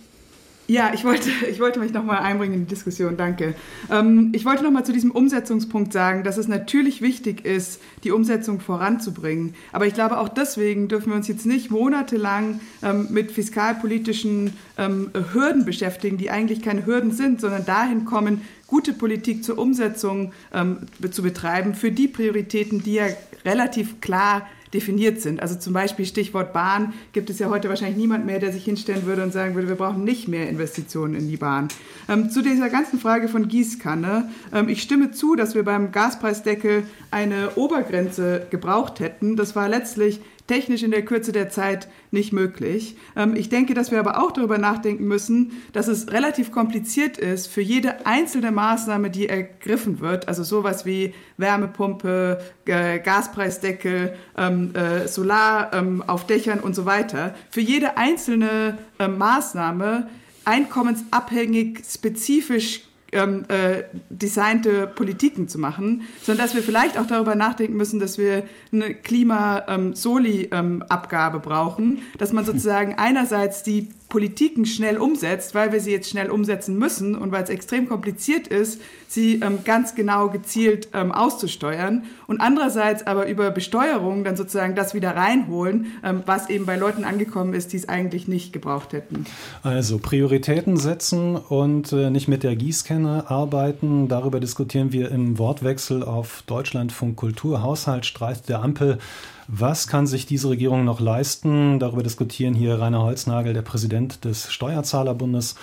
[0.67, 3.55] Ja, ich wollte, ich wollte mich nochmal einbringen in die Diskussion, danke.
[3.89, 8.59] Ähm, ich wollte nochmal zu diesem Umsetzungspunkt sagen, dass es natürlich wichtig ist, die Umsetzung
[8.59, 9.55] voranzubringen.
[9.71, 15.09] Aber ich glaube, auch deswegen dürfen wir uns jetzt nicht monatelang ähm, mit fiskalpolitischen ähm,
[15.33, 20.79] Hürden beschäftigen, die eigentlich keine Hürden sind, sondern dahin kommen, gute Politik zur Umsetzung ähm,
[21.09, 23.05] zu betreiben für die Prioritäten, die ja
[23.45, 25.41] relativ klar definiert sind.
[25.41, 29.05] Also zum Beispiel Stichwort Bahn gibt es ja heute wahrscheinlich niemand mehr, der sich hinstellen
[29.05, 31.67] würde und sagen würde, wir brauchen nicht mehr Investitionen in die Bahn.
[32.09, 34.29] Ähm, zu dieser ganzen Frage von Gießkanne.
[34.53, 39.35] Ähm, ich stimme zu, dass wir beim Gaspreisdeckel eine Obergrenze gebraucht hätten.
[39.35, 42.97] Das war letztlich technisch in der Kürze der Zeit nicht möglich.
[43.15, 47.47] Ähm, ich denke, dass wir aber auch darüber nachdenken müssen, dass es relativ kompliziert ist,
[47.47, 55.73] für jede einzelne Maßnahme, die ergriffen wird, also sowas wie Wärmepumpe, Gaspreisdeckel, ähm, äh, Solar
[55.73, 60.09] ähm, auf Dächern und so weiter, für jede einzelne Maßnahme
[60.45, 62.86] einkommensabhängig spezifisch
[63.17, 68.17] ähm, äh, designte Politiken zu machen, sondern dass wir vielleicht auch darüber nachdenken müssen, dass
[68.17, 75.81] wir eine Klima-Soli-Abgabe ähm, brauchen, dass man sozusagen einerseits die Politiken schnell umsetzt, weil wir
[75.81, 80.29] sie jetzt schnell umsetzen müssen und weil es extrem kompliziert ist, sie ähm, ganz genau
[80.29, 86.49] gezielt ähm, auszusteuern und andererseits aber über Besteuerung dann sozusagen das wieder reinholen, ähm, was
[86.49, 89.25] eben bei Leuten angekommen ist, die es eigentlich nicht gebraucht hätten.
[89.61, 94.07] Also Prioritäten setzen und äh, nicht mit der Gießkanne arbeiten.
[94.07, 98.99] Darüber diskutieren wir im Wortwechsel auf Deutschlandfunk Kultur Haushaltsstreit der Ampel.
[99.49, 101.79] Was kann sich diese Regierung noch leisten?
[101.79, 105.55] Darüber diskutieren hier Rainer Holznagel, der Präsident des Steuerzahlerbundes,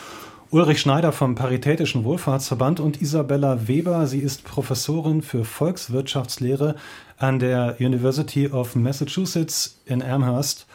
[0.49, 4.07] Ulrich Schneider vom Paritätischen Wohlfahrtsverband und Isabella Weber.
[4.07, 6.77] Sie ist Professorin für Volkswirtschaftslehre
[7.19, 10.67] an der University of Massachusetts in Amherst.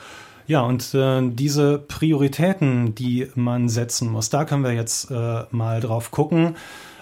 [0.45, 5.79] Ja, und äh, diese Prioritäten, die man setzen muss, da können wir jetzt äh, mal
[5.79, 6.57] drauf gucken.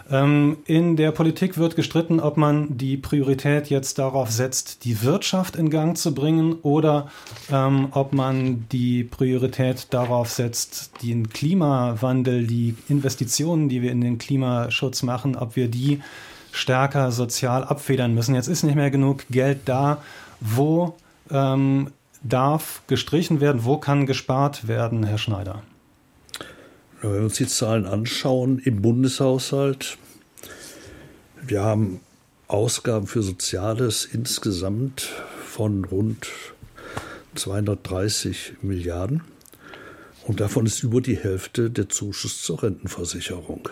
[0.10, 5.56] Ähm, in der Politik wird gestritten, ob man die Priorität jetzt darauf setzt, die Wirtschaft
[5.56, 7.10] in Gang zu bringen oder
[7.52, 14.18] ähm, ob man die Priorität darauf setzt, den Klimawandel, die Investitionen, die wir in den
[14.18, 16.02] Klimaschutz machen, ob wir die
[16.52, 18.36] stärker sozial abfedern müssen.
[18.36, 20.02] Jetzt ist nicht mehr genug Geld da.
[20.40, 20.96] Wo
[21.30, 21.92] ähm,
[22.24, 23.66] darf gestrichen werden?
[23.66, 25.64] Wo kann gespart werden, Herr Schneider?
[27.02, 30.00] Wenn wir uns die Zahlen anschauen im Bundeshaushalt,
[31.46, 32.00] wir haben
[32.48, 35.10] Ausgaben für Soziales insgesamt
[35.46, 36.28] von rund
[37.36, 39.22] 230 Milliarden.
[40.26, 43.70] Und davon ist über die Hälfte der Zuschuss zur Rentenversicherung.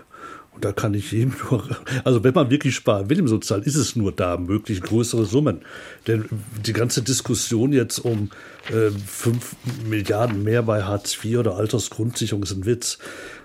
[0.53, 1.67] Und da kann ich jedem nur,
[2.03, 5.61] also wenn man wirklich sparen will im Sozialen, ist es nur da möglich größere Summen.
[6.05, 6.25] Denn
[6.65, 8.29] die ganze Diskussion jetzt um
[8.69, 9.55] äh, 5
[9.87, 12.97] Milliarden mehr bei Hartz IV oder Altersgrundsicherung ist ein Witz.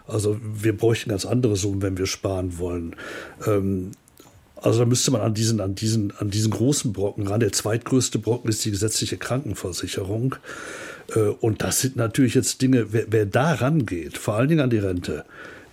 [0.07, 2.97] Also wir bräuchten ganz andere Summen, wenn wir sparen wollen.
[3.47, 3.93] Ähm,
[4.57, 7.41] also da müsste man an diesen, an diesen, an diesen großen Brocken ran.
[7.41, 10.37] Der zweitgrößte Brocken ist die gesetzliche Krankenversicherung.
[11.15, 14.71] Äh, und das sind natürlich jetzt Dinge, wer, wer da rangeht, vor allen Dingen an
[14.71, 15.25] die Rente,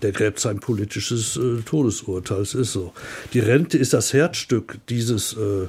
[0.02, 2.42] der gräbt sein politisches äh, Todesurteil.
[2.42, 2.94] Es ist so.
[3.34, 5.68] Die Rente ist das Herzstück dieses, äh,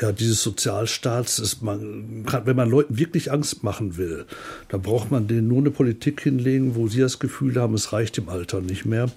[0.00, 1.38] ja, dieses Sozialstaats.
[1.38, 4.26] Ist man, wenn man Leuten wirklich Angst machen will,
[4.68, 8.18] dann braucht man denen nur eine Politik hinlegen, wo sie das Gefühl haben, es reicht
[8.18, 9.10] im Alter nicht mehr.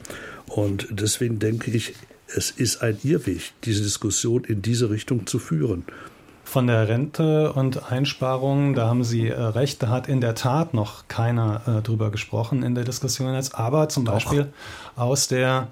[0.47, 1.93] Und deswegen denke ich,
[2.27, 5.85] es ist ein Irrweg, diese Diskussion in diese Richtung zu führen.
[6.43, 10.73] Von der Rente und Einsparungen, da haben Sie äh, recht, da hat in der Tat
[10.73, 13.55] noch keiner äh, drüber gesprochen in der Diskussion jetzt.
[13.55, 14.13] Aber zum Doch.
[14.13, 14.47] Beispiel
[14.95, 15.69] aus der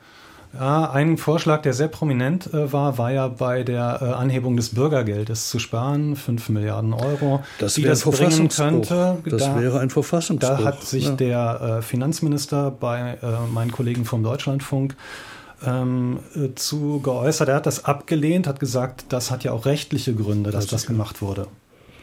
[0.54, 4.74] ja, ein Vorschlag, der sehr prominent äh, war, war ja bei der äh, Anhebung des
[4.74, 9.18] Bürgergeldes zu sparen, 5 Milliarden Euro, das die das bringen könnte.
[9.26, 10.58] Das da, wäre ein Verfassungsbruch.
[10.58, 11.12] Da hat sich ja.
[11.12, 14.96] der äh, Finanzminister bei äh, meinen Kollegen vom Deutschlandfunk
[15.66, 17.50] ähm, äh, zu geäußert.
[17.50, 20.88] Er hat das abgelehnt, hat gesagt, das hat ja auch rechtliche Gründe, dass das, das
[20.88, 21.48] gemacht wurde.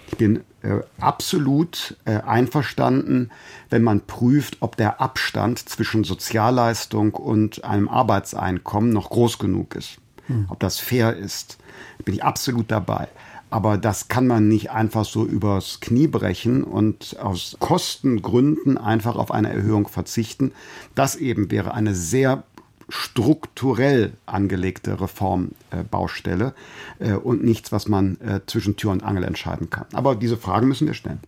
[0.08, 3.30] Ich bin äh, absolut äh, einverstanden,
[3.70, 9.98] wenn man prüft, ob der Abstand zwischen Sozialleistung und einem Arbeitseinkommen noch groß genug ist.
[10.26, 10.46] Hm.
[10.48, 11.58] Ob das fair ist.
[12.04, 13.08] Bin ich absolut dabei.
[13.48, 19.30] Aber das kann man nicht einfach so übers Knie brechen und aus Kostengründen einfach auf
[19.30, 20.52] eine Erhöhung verzichten.
[20.96, 22.42] Das eben wäre eine sehr
[22.88, 26.54] strukturell angelegte Reformbaustelle
[26.98, 29.86] äh, und nichts, was man äh, zwischen Tür und Angel entscheiden kann.
[29.92, 31.20] Aber diese Frage müssen wir stellen.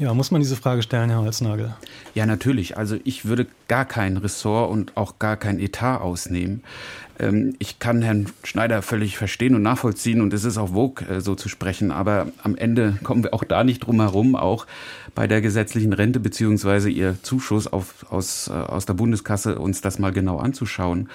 [0.00, 1.74] Ja, muss man diese Frage stellen, Herr Holznagel?
[2.14, 2.78] Ja, natürlich.
[2.78, 6.62] Also ich würde gar kein Ressort und auch gar kein Etat ausnehmen.
[7.18, 11.20] Ähm, ich kann Herrn Schneider völlig verstehen und nachvollziehen und es ist auch Vogue, äh,
[11.20, 11.90] so zu sprechen.
[11.90, 14.66] Aber am Ende kommen wir auch da nicht drum herum, auch
[15.14, 19.98] bei der gesetzlichen Rente beziehungsweise ihr Zuschuss auf, aus, äh, aus der Bundeskasse uns das
[19.98, 21.10] mal genau anzuschauen.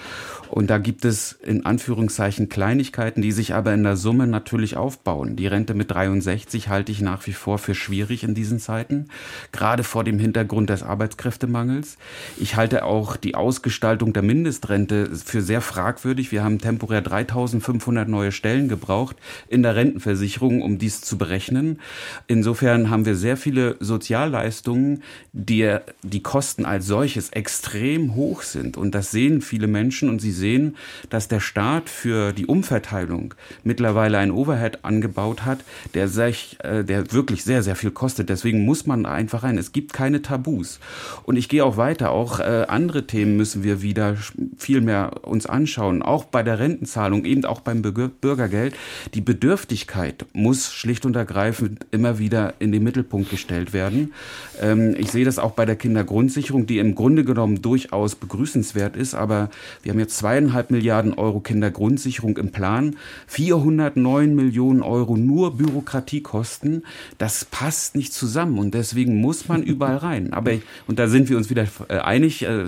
[0.48, 5.34] Und da gibt es in Anführungszeichen Kleinigkeiten, die sich aber in der Summe natürlich aufbauen.
[5.34, 8.75] Die Rente mit 63 halte ich nach wie vor für schwierig in diesen Zeiten.
[8.76, 9.06] Zeiten,
[9.52, 11.96] gerade vor dem Hintergrund des Arbeitskräftemangels.
[12.36, 16.30] Ich halte auch die Ausgestaltung der Mindestrente für sehr fragwürdig.
[16.30, 19.16] Wir haben temporär 3500 neue Stellen gebraucht
[19.48, 21.80] in der Rentenversicherung, um dies zu berechnen.
[22.26, 28.76] Insofern haben wir sehr viele Sozialleistungen, die die Kosten als solches extrem hoch sind.
[28.76, 30.76] Und das sehen viele Menschen und sie sehen,
[31.08, 33.32] dass der Staat für die Umverteilung
[33.64, 35.60] mittlerweile ein Overhead angebaut hat,
[35.94, 38.28] der sich, äh, der wirklich sehr, sehr viel kostet.
[38.28, 39.56] Deswegen muss man einfach rein.
[39.56, 40.80] Es gibt keine Tabus.
[41.22, 42.10] Und ich gehe auch weiter.
[42.10, 44.16] Auch äh, andere Themen müssen wir wieder
[44.58, 46.02] viel mehr uns anschauen.
[46.02, 48.74] Auch bei der Rentenzahlung, eben auch beim Bürgergeld.
[49.14, 54.12] Die Bedürftigkeit muss schlicht und ergreifend immer wieder in den Mittelpunkt gestellt werden.
[54.60, 59.14] Ähm, ich sehe das auch bei der Kindergrundsicherung, die im Grunde genommen durchaus begrüßenswert ist.
[59.14, 59.50] Aber
[59.82, 62.96] wir haben jetzt zweieinhalb Milliarden Euro Kindergrundsicherung im Plan.
[63.28, 66.84] 409 Millionen Euro nur Bürokratiekosten.
[67.18, 70.32] Das passt nicht zusammen und deswegen muss man überall rein.
[70.32, 70.52] Aber,
[70.86, 72.66] und da sind wir uns wieder äh, einig, äh,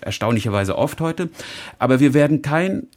[0.00, 1.30] erstaunlicherweise oft heute,
[1.78, 2.88] aber wir werden keinen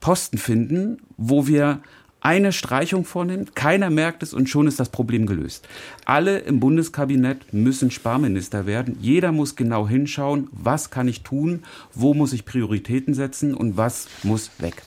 [0.00, 1.80] Posten finden, wo wir
[2.24, 5.68] eine Streichung vornimmt, keiner merkt es und schon ist das Problem gelöst.
[6.06, 8.96] Alle im Bundeskabinett müssen Sparminister werden.
[8.98, 14.08] Jeder muss genau hinschauen, was kann ich tun, wo muss ich Prioritäten setzen und was
[14.22, 14.82] muss weg.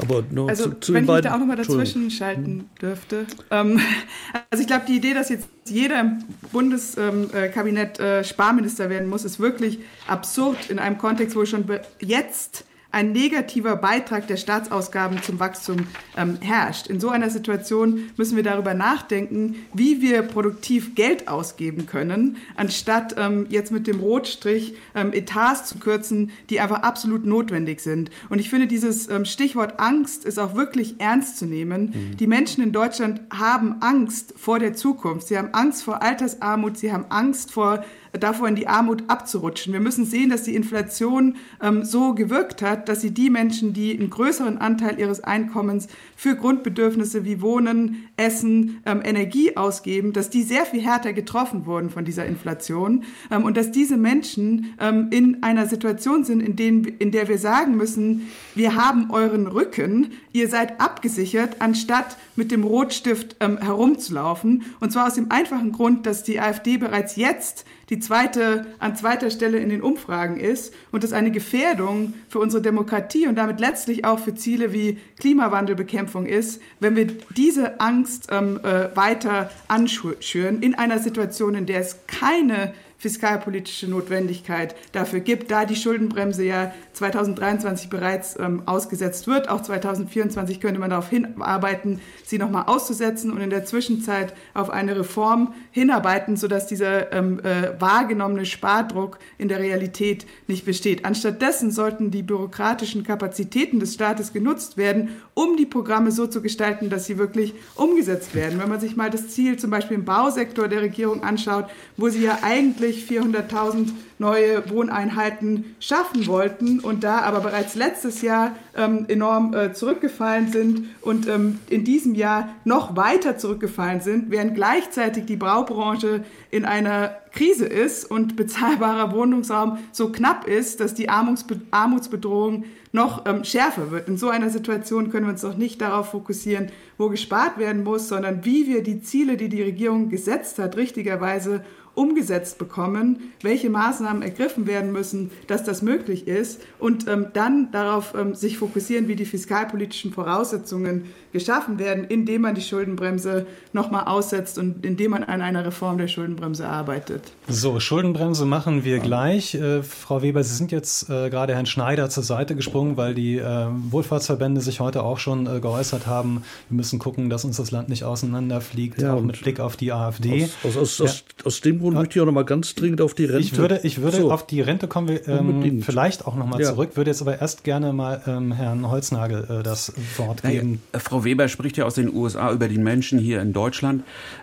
[0.00, 3.26] Aber nur also, zu, zu wenn ich beiden, da auch nochmal dazwischen schalten dürfte.
[3.50, 3.80] Ähm,
[4.50, 9.38] also ich glaube, die Idee, dass jetzt jeder im Bundeskabinett äh, Sparminister werden muss, ist
[9.38, 11.64] wirklich absurd in einem Kontext, wo schon
[12.00, 16.86] jetzt ein negativer Beitrag der Staatsausgaben zum Wachstum ähm, herrscht.
[16.86, 23.16] In so einer Situation müssen wir darüber nachdenken, wie wir produktiv Geld ausgeben können, anstatt
[23.18, 28.10] ähm, jetzt mit dem Rotstrich ähm, Etats zu kürzen, die einfach absolut notwendig sind.
[28.28, 31.86] Und ich finde, dieses ähm, Stichwort Angst ist auch wirklich ernst zu nehmen.
[31.86, 32.16] Mhm.
[32.16, 35.26] Die Menschen in Deutschland haben Angst vor der Zukunft.
[35.26, 37.84] Sie haben Angst vor Altersarmut, sie haben Angst vor
[38.18, 39.72] davor in die Armut abzurutschen.
[39.72, 43.98] Wir müssen sehen, dass die Inflation ähm, so gewirkt hat, dass sie die Menschen, die
[43.98, 50.42] einen größeren Anteil ihres Einkommens für Grundbedürfnisse wie Wohnen, Essen, ähm, Energie ausgeben, dass die
[50.42, 55.42] sehr viel härter getroffen wurden von dieser Inflation ähm, und dass diese Menschen ähm, in
[55.42, 60.48] einer Situation sind, in, denen, in der wir sagen müssen, wir haben euren Rücken, ihr
[60.48, 64.64] seid abgesichert, anstatt mit dem Rotstift ähm, herumzulaufen.
[64.80, 69.30] Und zwar aus dem einfachen Grund, dass die AfD bereits jetzt die zweite, an zweiter
[69.30, 74.04] Stelle in den Umfragen ist und das eine Gefährdung für unsere Demokratie und damit letztlich
[74.04, 80.74] auch für Ziele wie Klimawandelbekämpfung ist, wenn wir diese Angst ähm, äh, weiter anschüren in
[80.74, 87.88] einer Situation, in der es keine fiskalpolitische Notwendigkeit dafür gibt, da die Schuldenbremse ja 2023
[87.88, 89.48] bereits ähm, ausgesetzt wird.
[89.48, 94.96] Auch 2024 könnte man darauf hinarbeiten, sie nochmal auszusetzen und in der Zwischenzeit auf eine
[94.96, 101.04] Reform hinarbeiten, sodass dieser ähm, äh, wahrgenommene Spardruck in der Realität nicht besteht.
[101.04, 106.90] Anstattdessen sollten die bürokratischen Kapazitäten des Staates genutzt werden, um die Programme so zu gestalten,
[106.90, 108.58] dass sie wirklich umgesetzt werden.
[108.58, 112.22] Wenn man sich mal das Ziel zum Beispiel im Bausektor der Regierung anschaut, wo sie
[112.22, 113.90] ja eigentlich eigentlich 400.000
[114.24, 120.88] neue Wohneinheiten schaffen wollten und da aber bereits letztes Jahr ähm, enorm äh, zurückgefallen sind
[121.02, 127.18] und ähm, in diesem Jahr noch weiter zurückgefallen sind, während gleichzeitig die Baubranche in einer
[127.32, 133.90] Krise ist und bezahlbarer Wohnungsraum so knapp ist, dass die Armutsbe Armutsbedrohung noch ähm, schärfer
[133.90, 134.08] wird.
[134.08, 138.08] In so einer Situation können wir uns doch nicht darauf fokussieren, wo gespart werden muss,
[138.08, 144.22] sondern wie wir die Ziele, die die Regierung gesetzt hat, richtigerweise umgesetzt bekommen, welche Maßnahmen
[144.22, 149.16] ergriffen werden müssen, dass das möglich ist und ähm, dann darauf ähm, sich fokussieren, wie
[149.16, 155.40] die fiskalpolitischen Voraussetzungen geschaffen werden, indem man die Schuldenbremse nochmal aussetzt und indem man an
[155.40, 157.32] einer Reform der Schuldenbremse arbeitet.
[157.48, 159.54] So, Schuldenbremse machen wir gleich.
[159.54, 163.38] Äh, Frau Weber, Sie sind jetzt äh, gerade Herrn Schneider zur Seite gesprungen, weil die
[163.38, 166.44] äh, Wohlfahrtsverbände sich heute auch schon äh, geäußert haben.
[166.68, 169.92] Wir müssen gucken, dass uns das Land nicht auseinanderfliegt, ja, auch mit Blick auf die
[169.92, 170.48] AfD.
[170.62, 171.46] Aus, aus, aus, ja.
[171.46, 173.40] aus dem Grund möchte ich auch noch mal ganz dringend auf die Rente.
[173.40, 174.32] Ich würde, ich würde so.
[174.32, 176.70] auf die Rente kommen wir ähm, vielleicht auch noch mal ja.
[176.70, 176.96] zurück.
[176.96, 180.80] Würde jetzt aber erst gerne mal ähm, Herrn Holznagel äh, das Wort geben.
[180.92, 184.02] Naja, Frau Weber spricht ja aus den USA über die Menschen hier in Deutschland.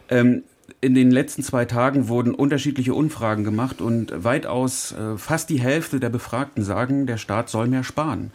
[0.09, 0.43] Ähm,
[0.79, 5.99] in den letzten zwei Tagen wurden unterschiedliche Umfragen gemacht und weitaus äh, fast die Hälfte
[5.99, 8.31] der Befragten sagen, der Staat soll mehr sparen.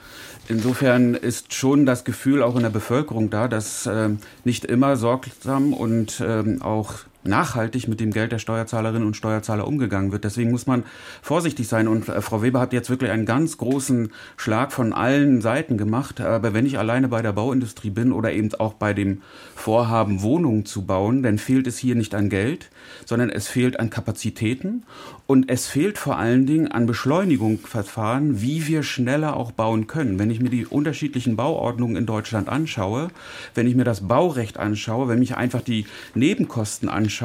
[0.48, 4.10] Insofern ist schon das Gefühl auch in der Bevölkerung da, dass äh,
[4.44, 6.94] nicht immer sorgsam und äh, auch
[7.26, 10.24] nachhaltig mit dem Geld der Steuerzahlerinnen und Steuerzahler umgegangen wird.
[10.24, 10.84] Deswegen muss man
[11.22, 11.88] vorsichtig sein.
[11.88, 16.20] Und äh, Frau Weber hat jetzt wirklich einen ganz großen Schlag von allen Seiten gemacht.
[16.20, 19.22] Aber wenn ich alleine bei der Bauindustrie bin oder eben auch bei dem
[19.54, 22.70] Vorhaben, Wohnungen zu bauen, dann fehlt es hier nicht an Geld,
[23.04, 24.84] sondern es fehlt an Kapazitäten
[25.26, 30.18] und es fehlt vor allen Dingen an Beschleunigungsverfahren, wie wir schneller auch bauen können.
[30.18, 33.08] Wenn ich mir die unterschiedlichen Bauordnungen in Deutschland anschaue,
[33.54, 37.15] wenn ich mir das Baurecht anschaue, wenn ich einfach die Nebenkosten anschaue,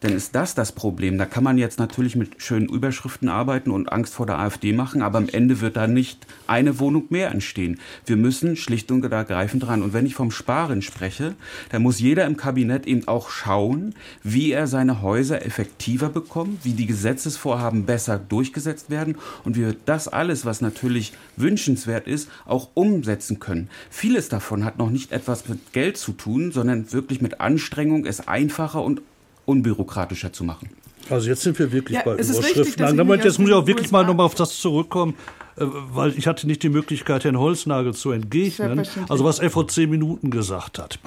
[0.00, 1.18] dann ist das das Problem.
[1.18, 5.02] Da kann man jetzt natürlich mit schönen Überschriften arbeiten und Angst vor der AfD machen,
[5.02, 7.78] aber am Ende wird da nicht eine Wohnung mehr entstehen.
[8.06, 9.82] Wir müssen schlicht und ergreifend dran.
[9.82, 11.34] Und wenn ich vom Sparen spreche,
[11.70, 16.72] dann muss jeder im Kabinett eben auch schauen, wie er seine Häuser effektiver bekommt, wie
[16.72, 22.68] die Gesetzes Gesetzesvorhaben besser durchgesetzt werden und wir das alles, was natürlich wünschenswert ist, auch
[22.74, 23.68] umsetzen können.
[23.90, 28.26] Vieles davon hat noch nicht etwas mit Geld zu tun, sondern wirklich mit Anstrengung, es
[28.26, 29.02] einfacher und
[29.48, 30.68] unbürokratischer zu machen.
[31.10, 33.24] Also jetzt sind wir wirklich ja, bei Überschriften angelangt.
[33.24, 35.14] Jetzt muss ich auch wirklich mal nochmal auf das zurückkommen,
[35.56, 38.86] äh, weil ich hatte nicht die Möglichkeit, Herrn Holznagel zu entgegnen.
[39.08, 40.98] Also was er vor zehn Minuten gesagt hat.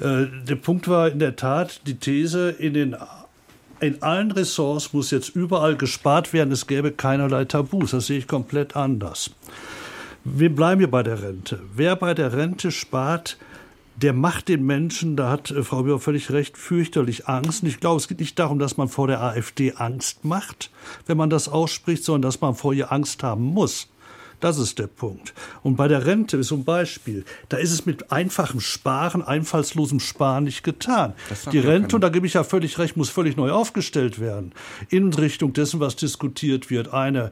[0.00, 2.96] Äh, der Punkt war in der Tat die These, in den
[3.80, 6.52] in allen Ressorts muss jetzt überall gespart werden.
[6.52, 7.90] Es gäbe keinerlei Tabus.
[7.90, 9.30] Das sehe ich komplett anders.
[10.22, 11.58] Wir bleiben hier bei der Rente.
[11.74, 13.38] Wer bei der Rente spart,
[13.96, 17.62] der macht den Menschen, da hat äh, Frau Bauer völlig recht, fürchterlich Angst.
[17.62, 20.70] Und ich glaube, es geht nicht darum, dass man vor der AfD Angst macht,
[21.06, 23.88] wenn man das ausspricht, sondern dass man vor ihr Angst haben muss.
[24.42, 25.34] Das ist der Punkt.
[25.62, 30.64] Und bei der Rente zum Beispiel, da ist es mit einfachem Sparen, einfallslosem Sparen nicht
[30.64, 31.14] getan.
[31.52, 34.52] Die Rente, und da gebe ich ja völlig recht, muss völlig neu aufgestellt werden.
[34.88, 36.92] In Richtung dessen, was diskutiert wird.
[36.92, 37.30] Eine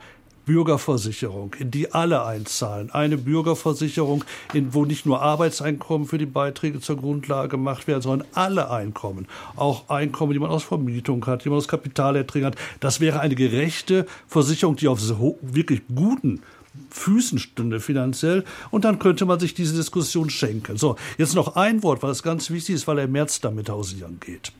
[0.50, 2.90] Bürgerversicherung, in die alle einzahlen.
[2.90, 8.26] Eine Bürgerversicherung, in, wo nicht nur Arbeitseinkommen für die Beiträge zur Grundlage gemacht werden, sondern
[8.34, 9.28] alle Einkommen.
[9.54, 12.56] Auch Einkommen, die man aus Vermietung hat, die man aus Kapitalerträgen hat.
[12.80, 14.98] Das wäre eine gerechte Versicherung, die auf
[15.40, 16.42] wirklich guten
[16.90, 20.76] Füßen stünde finanziell und dann könnte man sich diese Diskussion schenken.
[20.76, 23.70] So, jetzt noch ein Wort, weil es ganz wichtig ist, weil er im März damit
[23.70, 24.50] hausieren geht.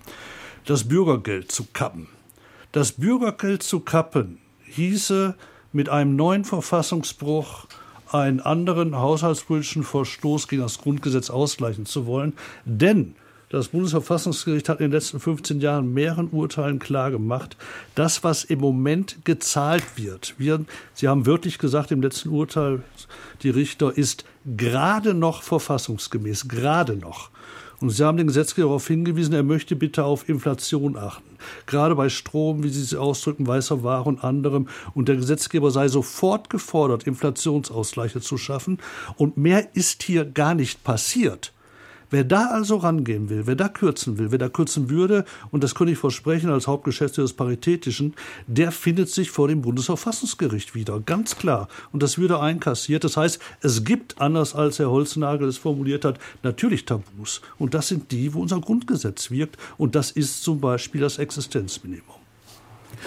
[0.66, 2.06] Das Bürgergeld zu kappen.
[2.70, 5.34] Das Bürgergeld zu kappen hieße
[5.72, 7.66] mit einem neuen Verfassungsbruch
[8.10, 12.32] einen anderen haushaltspolitischen Verstoß gegen das Grundgesetz ausgleichen zu wollen,
[12.64, 13.14] denn
[13.50, 17.56] das Bundesverfassungsgericht hat in den letzten 15 Jahren mehreren Urteilen klargemacht,
[17.96, 20.64] das, was im Moment gezahlt wird, wir,
[20.94, 22.84] Sie haben wörtlich gesagt im letzten Urteil,
[23.42, 24.24] die Richter, ist
[24.56, 27.30] gerade noch verfassungsgemäß, gerade noch.
[27.80, 31.38] Und Sie haben den Gesetzgeber darauf hingewiesen, er möchte bitte auf Inflation achten.
[31.66, 34.68] Gerade bei Strom, wie Sie es ausdrücken, weißer Ware und anderem.
[34.94, 38.78] Und der Gesetzgeber sei sofort gefordert, Inflationsausgleiche zu schaffen.
[39.16, 41.52] Und mehr ist hier gar nicht passiert.
[42.10, 45.74] Wer da also rangehen will, wer da kürzen will, wer da kürzen würde, und das
[45.74, 48.14] könnte ich versprechen als Hauptgeschäftsführer des Paritätischen,
[48.46, 51.68] der findet sich vor dem Bundesverfassungsgericht wieder, ganz klar.
[51.92, 53.04] Und das würde einkassiert.
[53.04, 57.40] Das heißt, es gibt, anders als Herr Holznagel es formuliert hat, natürlich Tabus.
[57.58, 59.56] Und das sind die, wo unser Grundgesetz wirkt.
[59.76, 62.19] Und das ist zum Beispiel das Existenzminimum.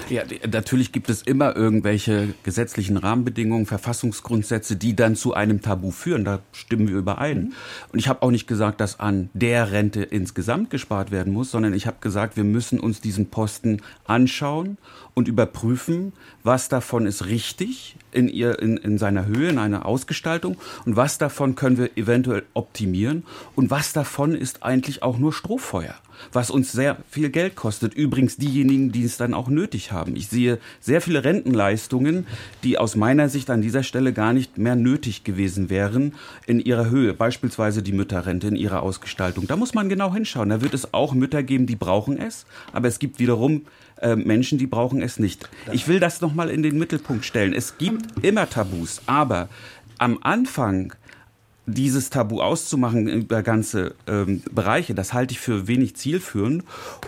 [0.10, 6.26] Ja, natürlich gibt es immer irgendwelche gesetzlichen Rahmenbedingungen, Verfassungsgrundsätze, die dann zu einem Tabu führen.
[6.26, 7.38] Da stimmen wir überein.
[7.38, 7.54] Mhm.
[7.92, 11.74] Und ich habe auch nicht gesagt, dass an der Rente insgesamt gespart werden muss, sondern
[11.74, 14.78] ich habe gesagt, wir müssen uns diesen Posten anschauen
[15.14, 20.58] und überprüfen, was davon ist richtig in, ihr, in, in seiner Höhe, in einer Ausgestaltung
[20.86, 23.24] und was davon können wir eventuell optimieren
[23.56, 25.96] und was davon ist eigentlich auch nur Strohfeuer
[26.32, 27.94] was uns sehr viel Geld kostet.
[27.94, 30.16] Übrigens diejenigen, die es dann auch nötig haben.
[30.16, 32.26] Ich sehe sehr viele Rentenleistungen,
[32.64, 36.14] die aus meiner Sicht an dieser Stelle gar nicht mehr nötig gewesen wären
[36.46, 37.14] in ihrer Höhe.
[37.14, 39.48] Beispielsweise die Mütterrente in ihrer Ausgestaltung.
[39.48, 40.50] Da muss man genau hinschauen.
[40.50, 42.46] Da wird es auch Mütter geben, die brauchen es.
[42.72, 43.64] Aber es gibt wiederum
[44.04, 45.50] äh, Menschen, die brauchen es nicht.
[45.72, 47.54] Ich will das nochmal in den Mittelpunkt stellen.
[47.54, 49.50] Es gibt immer Tabus, aber
[49.98, 50.94] am Anfang
[51.66, 56.64] dieses Tabu auszumachen über ganze ähm, Bereiche, das halte ich für wenig zielführend.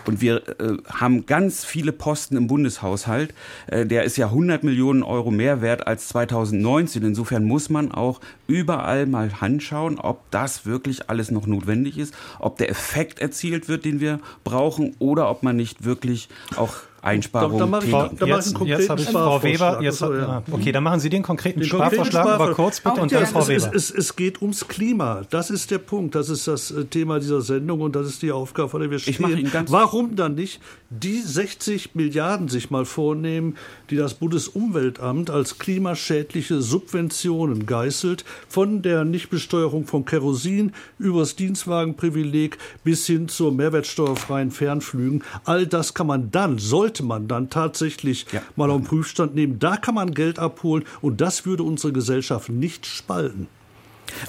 [0.06, 3.34] Und wir äh, haben ganz viele Posten im Bundeshaushalt.
[3.66, 7.02] Äh, der ist ja 100 Millionen Euro mehr wert als 2019.
[7.02, 12.56] Insofern muss man auch überall mal anschauen, ob das wirklich alles noch notwendig ist, ob
[12.56, 16.74] der Effekt erzielt wird, den wir brauchen, oder ob man nicht wirklich auch
[17.06, 18.16] Einsparungen da, da tätigen.
[18.18, 19.78] Da jetzt jetzt habe ich Frau Weber.
[19.82, 20.42] Jetzt, also, ja.
[20.50, 23.26] okay, dann machen Sie den konkreten Den Sparvorschlag, konkreten aber kurz bitte und dann der-
[23.28, 23.70] Frau es, Weber.
[23.74, 25.22] es, es, es geht ums Klima.
[25.30, 26.14] Das ist der Punkt.
[26.14, 28.98] Das ist das äh, Thema dieser Sendung und das ist die Aufgabe, vor der wir
[28.98, 29.16] stehen.
[29.20, 33.56] mache Ihnen ganz- Warum dann nicht die 60 Milliarden sich mal vornehmen,
[33.90, 43.06] die das Bundesumweltamt als klimaschädliche Subventionen geißelt, von der Nichtbesteuerung von Kerosin übers Dienstwagenprivileg bis
[43.06, 45.22] hin zur mehrwertsteuerfreien Fernflügen.
[45.44, 48.42] All das kann man dann, sollte man dann tatsächlich Ja.
[48.56, 49.58] mal auf den Prüfstand nehmen.
[49.58, 53.48] Da kann man Geld abholen und das würde unsere Gesellschaft nicht spalten.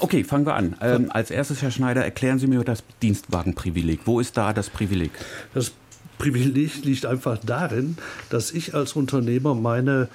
[0.00, 0.74] Okay, fangen wir an.
[0.80, 4.00] Ähm, als erstes, Herr Schneider, erklären Sie mir das Dienstwagenprivileg.
[4.06, 5.12] Wo ist da das Privileg?
[5.54, 5.72] Das
[6.18, 7.96] Privileg liegt einfach darin,
[8.28, 10.08] dass ich als Unternehmer meine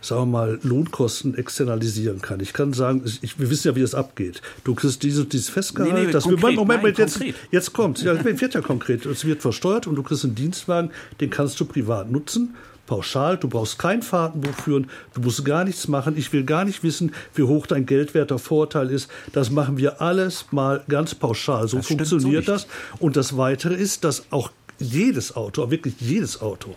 [0.00, 2.40] sagen wir mal, Lohnkosten externalisieren kann.
[2.40, 4.40] Ich kann sagen, ich, wir wissen ja, wie es abgeht.
[4.64, 7.34] Du kriegst dieses, dieses Festgehalt, Nee, nee, das konkret, wir, Moment, nein, jetzt, konkret.
[7.50, 9.06] jetzt kommt, ja, es wird ja konkret.
[9.06, 10.90] Es wird versteuert und du kriegst einen Dienstwagen,
[11.20, 12.54] den kannst du privat nutzen.
[12.86, 16.16] Pauschal, du brauchst kein Fahrtenbuch führen, du musst gar nichts machen.
[16.16, 19.08] Ich will gar nicht wissen, wie hoch dein geldwerter Vorteil ist.
[19.32, 21.68] Das machen wir alles mal ganz pauschal.
[21.68, 22.66] So Das funktioniert so das.
[22.98, 26.74] Und das Weitere ist, dass auch jedes Auto, wirklich jedes Auto,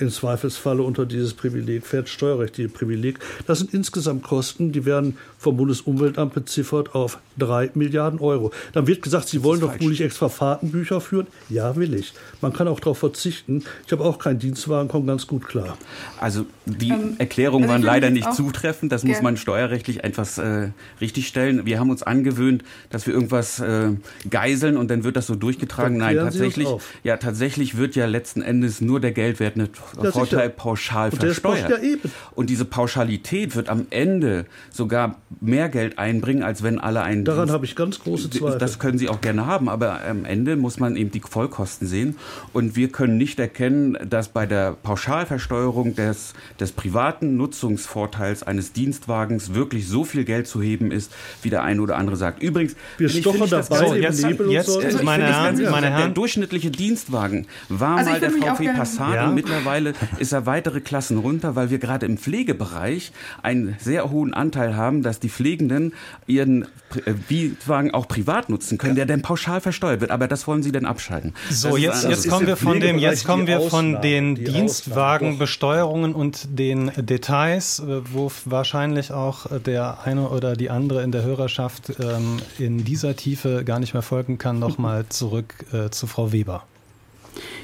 [0.00, 3.18] im Zweifelsfalle unter dieses Privileg fährt, steuerrechtliche Privileg.
[3.46, 8.52] Das sind insgesamt Kosten, die werden vom Bundesumweltamt beziffert auf drei Milliarden Euro.
[8.72, 11.26] Dann wird gesagt, Sie wollen doch wohl nicht extra Fahrtenbücher führen.
[11.48, 12.12] Ja, will ich.
[12.40, 13.64] Man kann auch darauf verzichten.
[13.86, 15.76] Ich habe auch keinen Dienstwagen, komme ganz gut klar.
[16.20, 18.92] Also die Ähm, Erklärungen also waren leider nicht zutreffend.
[18.92, 20.68] Das muss man steuerrechtlich etwas äh,
[21.00, 21.66] richtigstellen.
[21.66, 23.88] Wir haben uns angewöhnt, dass wir irgendwas äh,
[24.28, 25.96] geiseln und dann wird das so durchgetragen.
[25.96, 26.68] Nein, tatsächlich,
[27.02, 29.70] ja, tatsächlich wird ja letzten Endes nur der Geldwert mit
[30.02, 30.48] Ja, Vorteil sicher.
[30.50, 31.70] pauschal Und versteuert.
[31.70, 32.10] ja eben.
[32.34, 37.50] Und diese Pauschalität wird am Ende sogar mehr Geld einbringen, als wenn alle einen Daran
[37.50, 38.58] habe ich ganz große Zweifel.
[38.58, 42.16] das können Sie auch gerne haben, aber am Ende muss man eben die Vollkosten sehen.
[42.52, 49.54] Und wir können nicht erkennen, dass bei der Pauschalversteuerung des, des privaten Nutzungsvorteils eines Dienstwagens
[49.54, 51.12] wirklich so viel Geld zu heben ist,
[51.42, 52.42] wie der eine oder andere sagt.
[52.42, 54.80] Übrigens, Wir stochern dabei im jetzt- Nebel und jetzt- so.
[54.80, 55.86] Also meine Herren, ganz meine.
[55.88, 56.00] Herren.
[56.02, 59.28] Der durchschnittliche Dienstwagen war Also mal der VW Passat Ja.
[59.28, 63.12] und mittlerweile ist er weitere Klassen runter, weil wir gerade im Pflegebereich
[63.42, 65.92] einen sehr hohen Anteil haben, dass die Pflegenden
[66.26, 66.66] ihren
[67.14, 70.10] Pri- äh, Dienstwagen auch privat nutzen können, der dann pauschal versteuert wird.
[70.10, 71.34] Aber das wollen Sie dann abschalten.
[71.50, 74.44] So, Das jetzt, ein- jetzt kommen wir von dem, jetzt kommen wir von den die
[74.44, 81.12] Dienstwagenbesteuerungen und den Details, äh, wo wahrscheinlich auch äh, der eine oder die andere in
[81.12, 86.06] der Hörerschaft ähm, in dieser Tiefe gar nicht mehr folgen kann, nochmal zurück äh, zu
[86.06, 86.64] Frau Weber.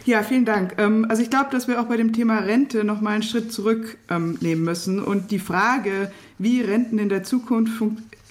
[0.05, 0.74] Ja, vielen Dank.
[0.78, 3.53] Ähm, Also ich glaube, dass wir auch bei dem Thema Rente noch mal einen Schritt
[3.53, 5.03] zurück ähm, nehmen müssen.
[5.03, 7.72] Und die Frage, wie Renten in der Zukunft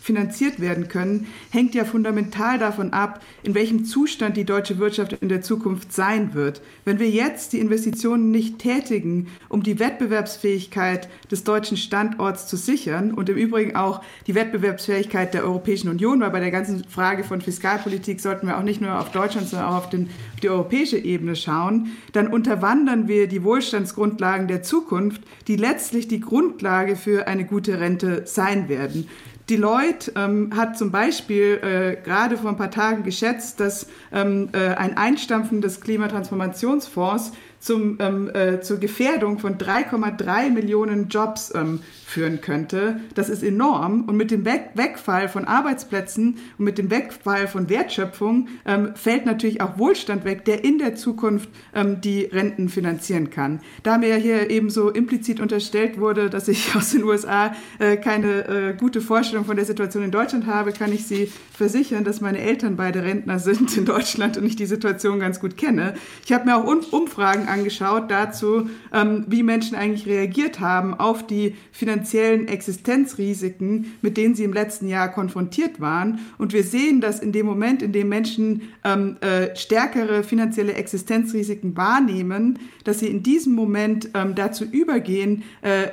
[0.05, 5.29] finanziert werden können, hängt ja fundamental davon ab, in welchem Zustand die deutsche Wirtschaft in
[5.29, 6.61] der Zukunft sein wird.
[6.85, 13.15] Wenn wir jetzt die Investitionen nicht tätigen, um die Wettbewerbsfähigkeit des deutschen Standorts zu sichern
[13.15, 17.41] und im Übrigen auch die Wettbewerbsfähigkeit der Europäischen Union, weil bei der ganzen Frage von
[17.41, 20.99] Fiskalpolitik sollten wir auch nicht nur auf Deutschland, sondern auch auf, den, auf die europäische
[20.99, 27.45] Ebene schauen, dann unterwandern wir die Wohlstandsgrundlagen der Zukunft, die letztlich die Grundlage für eine
[27.45, 29.07] gute Rente sein werden.
[29.49, 34.69] Deloitte ähm, hat zum Beispiel äh, gerade vor ein paar Tagen geschätzt, dass ähm, äh,
[34.75, 42.39] ein Einstampfen des Klimatransformationsfonds zum, ähm, äh, zur Gefährdung von 3,3 Millionen Jobs ähm, führen
[42.39, 42.99] könnte.
[43.15, 44.03] Das ist enorm.
[44.03, 49.25] Und mit dem Weg Wegfall von Arbeitsplätzen und mit dem Wegfall von Wertschöpfung ähm, fällt
[49.25, 53.59] natürlich auch Wohlstand weg, der in der Zukunft ähm, die Renten finanzieren kann.
[53.83, 58.47] Da mir hier eben so implizit unterstellt wurde, dass ich aus den USA äh, keine
[58.47, 62.39] äh, gute Vorstellung von der Situation in Deutschland habe, kann ich Sie versichern, dass meine
[62.39, 65.95] Eltern beide Rentner sind in Deutschland und ich die Situation ganz gut kenne.
[66.23, 71.25] Ich habe mir auch Un- Umfragen angeschaut dazu, ähm, wie Menschen eigentlich reagiert haben auf
[71.25, 71.55] die
[71.95, 76.19] finanziellen Existenzrisiken, mit denen sie im letzten Jahr konfrontiert waren.
[76.37, 81.77] Und wir sehen, dass in dem Moment, in dem Menschen ähm, äh, stärkere finanzielle Existenzrisiken
[81.77, 85.87] wahrnehmen, dass sie in diesem Moment ähm, dazu übergehen, äh,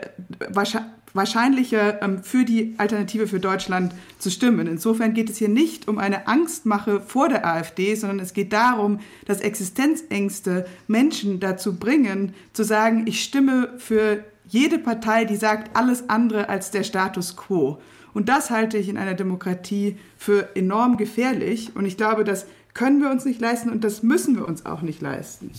[0.49, 4.67] wahrscheinlich wahrscheinlicher ähm, für die Alternative für Deutschland zu stimmen.
[4.67, 9.01] Insofern geht es hier nicht um eine Angstmache vor der AfD, sondern es geht darum,
[9.27, 16.09] dass Existenzängste Menschen dazu bringen, zu sagen, ich stimme für jede Partei, die sagt alles
[16.09, 17.79] andere als der Status quo.
[18.15, 21.75] Und das halte ich in einer Demokratie für enorm gefährlich.
[21.75, 24.83] Und ich glaube, das können wir uns nicht leisten und das müssen wir uns auch
[24.83, 25.51] nicht leisten.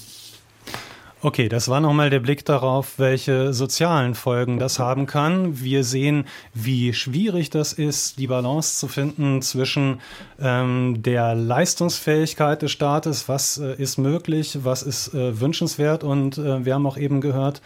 [1.25, 5.61] Okay, das war nochmal der Blick darauf, welche sozialen Folgen das haben kann.
[5.61, 10.01] Wir sehen, wie schwierig das ist, die Balance zu finden zwischen
[10.37, 16.65] ähm, der Leistungsfähigkeit des Staates, was äh, ist möglich, was ist äh, wünschenswert und äh,
[16.65, 17.61] wir haben auch eben gehört,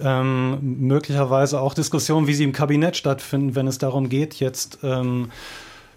[0.00, 5.32] ähm, möglicherweise auch Diskussionen, wie sie im Kabinett stattfinden, wenn es darum geht, jetzt ähm,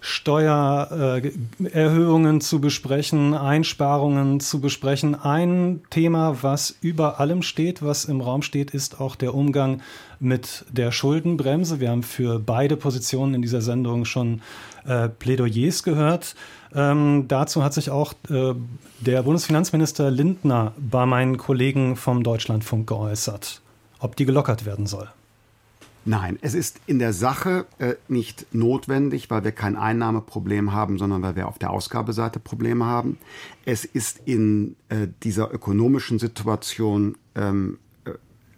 [0.06, 5.16] Steuererhöhungen zu besprechen, Einsparungen zu besprechen.
[5.16, 9.82] Ein Thema, was über allem steht, was im Raum steht, ist auch der Umgang
[10.20, 11.80] mit der Schuldenbremse.
[11.80, 14.42] Wir haben für beide Positionen in dieser Sendung schon
[14.86, 16.36] äh, Plädoyers gehört.
[16.76, 18.56] Ähm, dazu hat sich auch äh,
[19.00, 23.62] der Bundesfinanzminister Lindner bei meinen Kollegen vom Deutschlandfunk geäußert,
[24.00, 25.08] ob die gelockert werden soll.
[26.06, 31.22] Nein, es ist in der Sache äh, nicht notwendig, weil wir kein Einnahmeproblem haben, sondern
[31.22, 33.18] weil wir auf der Ausgabeseite Probleme haben.
[33.64, 38.12] Es ist in äh, dieser ökonomischen Situation, ähm, äh,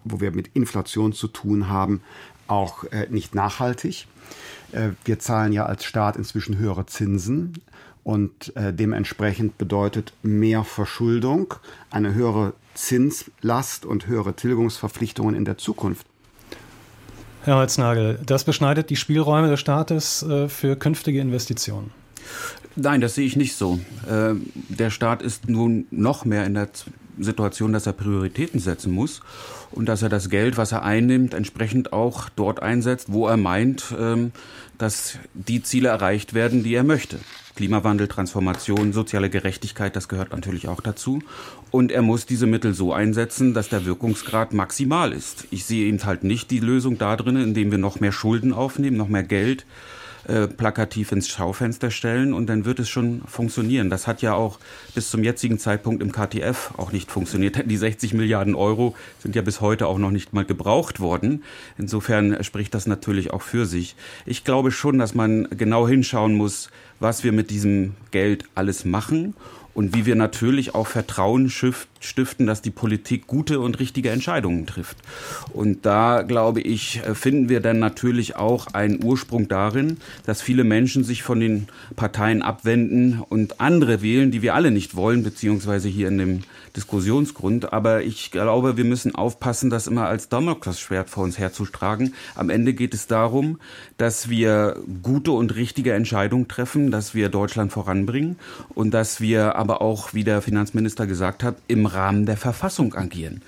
[0.03, 2.01] wo wir mit Inflation zu tun haben,
[2.47, 4.07] auch äh, nicht nachhaltig.
[4.71, 7.61] Äh, wir zahlen ja als Staat inzwischen höhere Zinsen
[8.03, 11.53] und äh, dementsprechend bedeutet mehr Verschuldung
[11.91, 16.07] eine höhere Zinslast und höhere Tilgungsverpflichtungen in der Zukunft
[17.45, 21.91] Herr Holznagel, das beschneidet die Spielräume des Staates äh, für künftige Investitionen.
[22.75, 23.79] Nein, das sehe ich nicht so.
[24.09, 24.33] Äh,
[24.69, 26.69] der Staat ist nun noch mehr in der
[27.19, 29.21] Situation, dass er Prioritäten setzen muss
[29.69, 33.93] und dass er das Geld, was er einnimmt, entsprechend auch dort einsetzt, wo er meint,
[33.97, 34.31] ähm,
[34.79, 37.19] dass die Ziele erreicht werden, die er möchte.
[37.55, 41.21] Klimawandel, Transformation, soziale Gerechtigkeit, das gehört natürlich auch dazu.
[41.71, 45.47] Und er muss diese Mittel so einsetzen, dass der Wirkungsgrad maximal ist.
[45.51, 48.97] Ich sehe eben halt nicht die Lösung da drin, indem wir noch mehr Schulden aufnehmen,
[48.97, 49.65] noch mehr Geld
[50.27, 53.89] äh, plakativ ins Schaufenster stellen und dann wird es schon funktionieren.
[53.89, 54.59] Das hat ja auch
[54.93, 57.69] bis zum jetzigen Zeitpunkt im KTF auch nicht funktioniert.
[57.69, 61.43] Die 60 Milliarden Euro sind ja bis heute auch noch nicht mal gebraucht worden.
[61.77, 63.95] Insofern spricht das natürlich auch für sich.
[64.25, 66.69] Ich glaube schon, dass man genau hinschauen muss,
[66.99, 69.35] was wir mit diesem Geld alles machen
[69.75, 74.97] und wie wir natürlich auch Vertrauen stiften, dass die Politik gute und richtige Entscheidungen trifft.
[75.53, 80.63] Und da, glaube ich, äh, finden wir dann natürlich auch einen Ursprung darin, dass viele
[80.63, 85.89] Menschen sich von den Parteien abwenden und andere wählen, die wir alle nicht wollen, beziehungsweise
[85.89, 86.41] hier in dem
[86.75, 87.73] Diskussionsgrund.
[87.73, 92.13] Aber ich glaube, wir müssen aufpassen, das immer als Damoklesschwert vor uns herzutragen.
[92.35, 93.59] Am Ende geht es darum,
[93.97, 98.37] dass wir gute und richtige Entscheidungen treffen, dass wir Deutschland voranbringen
[98.73, 103.41] und dass wir aber auch, wie der Finanzminister gesagt hat, im Rahmen der Verfassung agieren.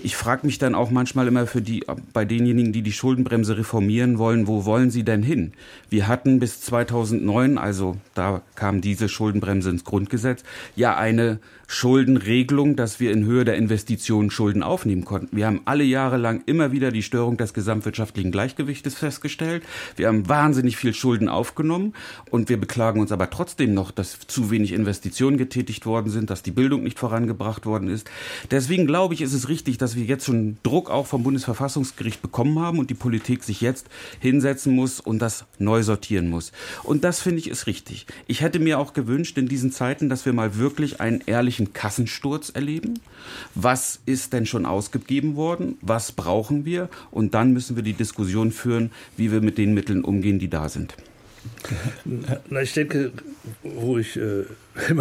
[0.00, 4.18] Ich frage mich dann auch manchmal immer für die, bei denjenigen, die die Schuldenbremse reformieren
[4.18, 5.54] wollen, wo wollen sie denn hin?
[5.88, 10.44] Wir hatten bis 2009, also da kam diese Schuldenbremse ins Grundgesetz,
[10.76, 11.40] ja eine
[11.72, 15.34] Schuldenregelung, dass wir in Höhe der Investitionen Schulden aufnehmen konnten.
[15.34, 19.62] Wir haben alle Jahre lang immer wieder die Störung des gesamtwirtschaftlichen Gleichgewichtes festgestellt.
[19.96, 21.94] Wir haben wahnsinnig viel Schulden aufgenommen
[22.30, 26.42] und wir beklagen uns aber trotzdem noch, dass zu wenig Investitionen getätigt worden sind, dass
[26.42, 28.10] die Bildung nicht vorangebracht worden ist.
[28.50, 32.58] Deswegen glaube ich, ist es richtig, dass wir jetzt schon Druck auch vom Bundesverfassungsgericht bekommen
[32.58, 33.86] haben und die Politik sich jetzt
[34.20, 36.52] hinsetzen muss und das neu sortieren muss.
[36.82, 38.06] Und das finde ich ist richtig.
[38.26, 42.50] Ich hätte mir auch gewünscht in diesen Zeiten, dass wir mal wirklich einen ehrlichen Kassensturz
[42.50, 43.00] erleben.
[43.54, 45.76] Was ist denn schon ausgegeben worden?
[45.80, 46.88] Was brauchen wir?
[47.10, 50.68] Und dann müssen wir die Diskussion führen, wie wir mit den Mitteln umgehen, die da
[50.68, 50.96] sind.
[52.50, 53.12] Na, ich denke,
[53.62, 54.44] wo ich äh,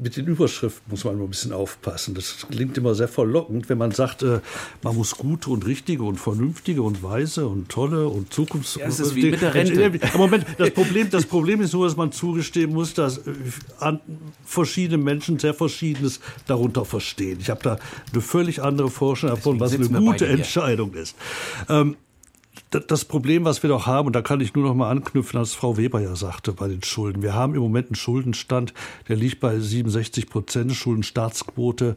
[0.00, 2.14] mit den Überschriften muss man immer ein bisschen aufpassen.
[2.14, 4.40] Das klingt immer sehr verlockend, wenn man sagt, äh,
[4.82, 8.76] man muss gute und richtige und vernünftige und weise und tolle und zukunfts.
[8.76, 10.00] Ja, es ist wie mit der Rente.
[10.16, 13.32] Moment, das Problem, das Problem ist nur, dass man zugestehen muss, dass äh,
[14.44, 17.38] verschiedene Menschen sehr Verschiedenes darunter verstehen.
[17.40, 17.78] Ich habe da
[18.12, 21.16] eine völlig andere Vorstellung davon, was eine gute Entscheidung ist.
[21.68, 21.96] Ähm,
[22.70, 25.54] das Problem, was wir doch haben, und da kann ich nur noch mal anknüpfen, als
[25.54, 27.22] Frau Weber ja sagte bei den Schulden.
[27.22, 28.74] Wir haben im Moment einen Schuldenstand,
[29.08, 31.96] der liegt bei 67 Prozent Schuldenstaatsquote.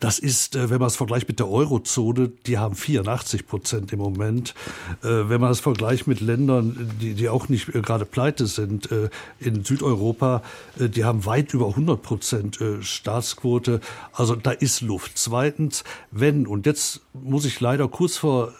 [0.00, 4.00] Das ist, äh, wenn man es vergleicht mit der Eurozone, die haben 84 Prozent im
[4.00, 4.52] Moment.
[5.02, 8.88] Äh, wenn man es vergleicht mit Ländern, die, die auch nicht äh, gerade pleite sind,
[9.38, 10.42] in Südeuropa,
[10.76, 13.80] die haben weit über 100 Prozent Staatsquote.
[14.12, 15.12] Also da ist Luft.
[15.14, 18.52] Zweitens, wenn, und jetzt muss ich leider kurz vor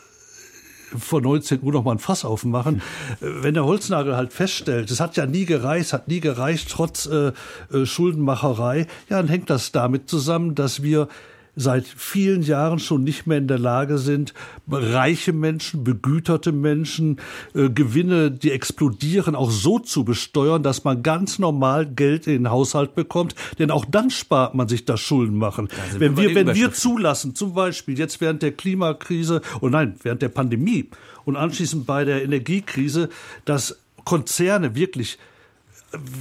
[0.99, 2.83] vor 19 Uhr noch mal ein Fass aufmachen.
[3.21, 7.33] Wenn der Holznagel halt feststellt, es hat ja nie gereicht, hat nie gereicht, trotz äh,
[7.73, 11.09] äh, Schuldenmacherei, ja, dann hängt das damit zusammen, dass wir
[11.55, 14.33] seit vielen Jahren schon nicht mehr in der Lage sind,
[14.71, 17.19] reiche Menschen, begüterte Menschen,
[17.55, 22.51] äh, Gewinne, die explodieren, auch so zu besteuern, dass man ganz normal Geld in den
[22.51, 23.35] Haushalt bekommt.
[23.59, 25.69] Denn auch dann spart man sich das Schulden machen.
[25.99, 30.23] wenn wir, wenn wir zulassen, zum Beispiel jetzt während der Klimakrise und oh nein, während
[30.23, 30.89] der Pandemie
[31.25, 33.11] und anschließend bei der Energiekrise,
[33.45, 35.19] dass Konzerne wirklich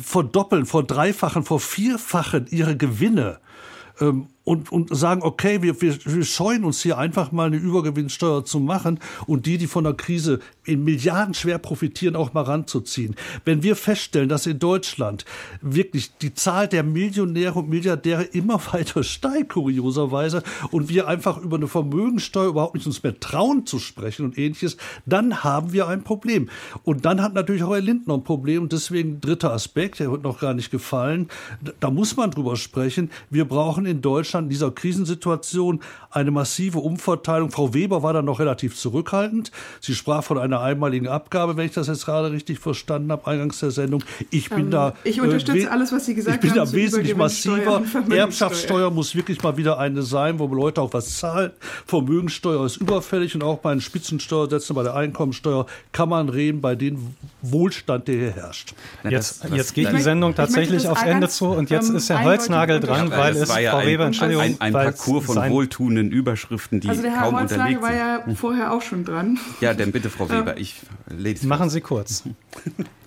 [0.04, 3.40] verdoppeln, verdreifachen, vervierfachen ihre Gewinne
[4.02, 8.44] ähm, und, und sagen, okay, wir, wir, wir scheuen uns hier einfach mal eine Übergewinnsteuer
[8.44, 13.16] zu machen und die, die von der Krise in Milliarden schwer profitieren, auch mal ranzuziehen.
[13.46, 15.26] Wenn wir feststellen, dass in Deutschland
[15.62, 21.58] wirklich die Zahl der Millionäre und Milliardäre immer weiter steigt, kurioserweise, und wir einfach über
[21.58, 26.04] eine Vermögensteuer überhaupt nicht uns mehr trauen zu sprechen und ähnliches, dann haben wir ein
[26.04, 26.50] Problem.
[26.84, 28.70] Und dann hat natürlich auch Herr Lindner ein Problem.
[28.70, 31.30] Deswegen dritter Aspekt, der wird noch gar nicht gefallen,
[31.80, 33.12] da muss man drüber sprechen.
[33.30, 37.52] Wir brauchen in Deutschland in dieser Krisensituation eine massive Umverteilung.
[37.52, 39.52] Frau Weber war da noch relativ zurückhaltend.
[39.80, 43.60] Sie sprach von einer einmaligen Abgabe, wenn ich das jetzt gerade richtig verstanden habe, eingangs
[43.60, 44.04] der Sendung.
[44.30, 44.94] Ich bin ähm, da.
[45.04, 46.46] Ich unterstütze äh, alles, was Sie gesagt haben.
[46.46, 47.82] Ich bin haben, da wesentlich massiver.
[48.10, 51.52] Erbschaftssteuer muss wirklich mal wieder eine sein, wo Leute auch was zahlen.
[51.86, 56.76] Vermögensteuer ist überfällig und auch bei den Spitzensteuersätzen, bei der Einkommensteuer kann man reden, bei
[56.76, 58.74] dem Wohlstand, der hier herrscht.
[59.08, 62.80] Jetzt, jetzt geht die Sendung tatsächlich aufs Ende zu und jetzt ähm, ist Herr Holznagel
[62.80, 67.12] dran, weil es Frau Weber, Entschuldigung, ein, ein Parcours von wohltuenden Überschriften, die also der
[67.12, 69.40] Herr kaum Holznagel unterlegt war ja vorher auch schon dran.
[69.60, 72.24] Ja, dann bitte, Frau Weber, ich lese Machen Sie kurz.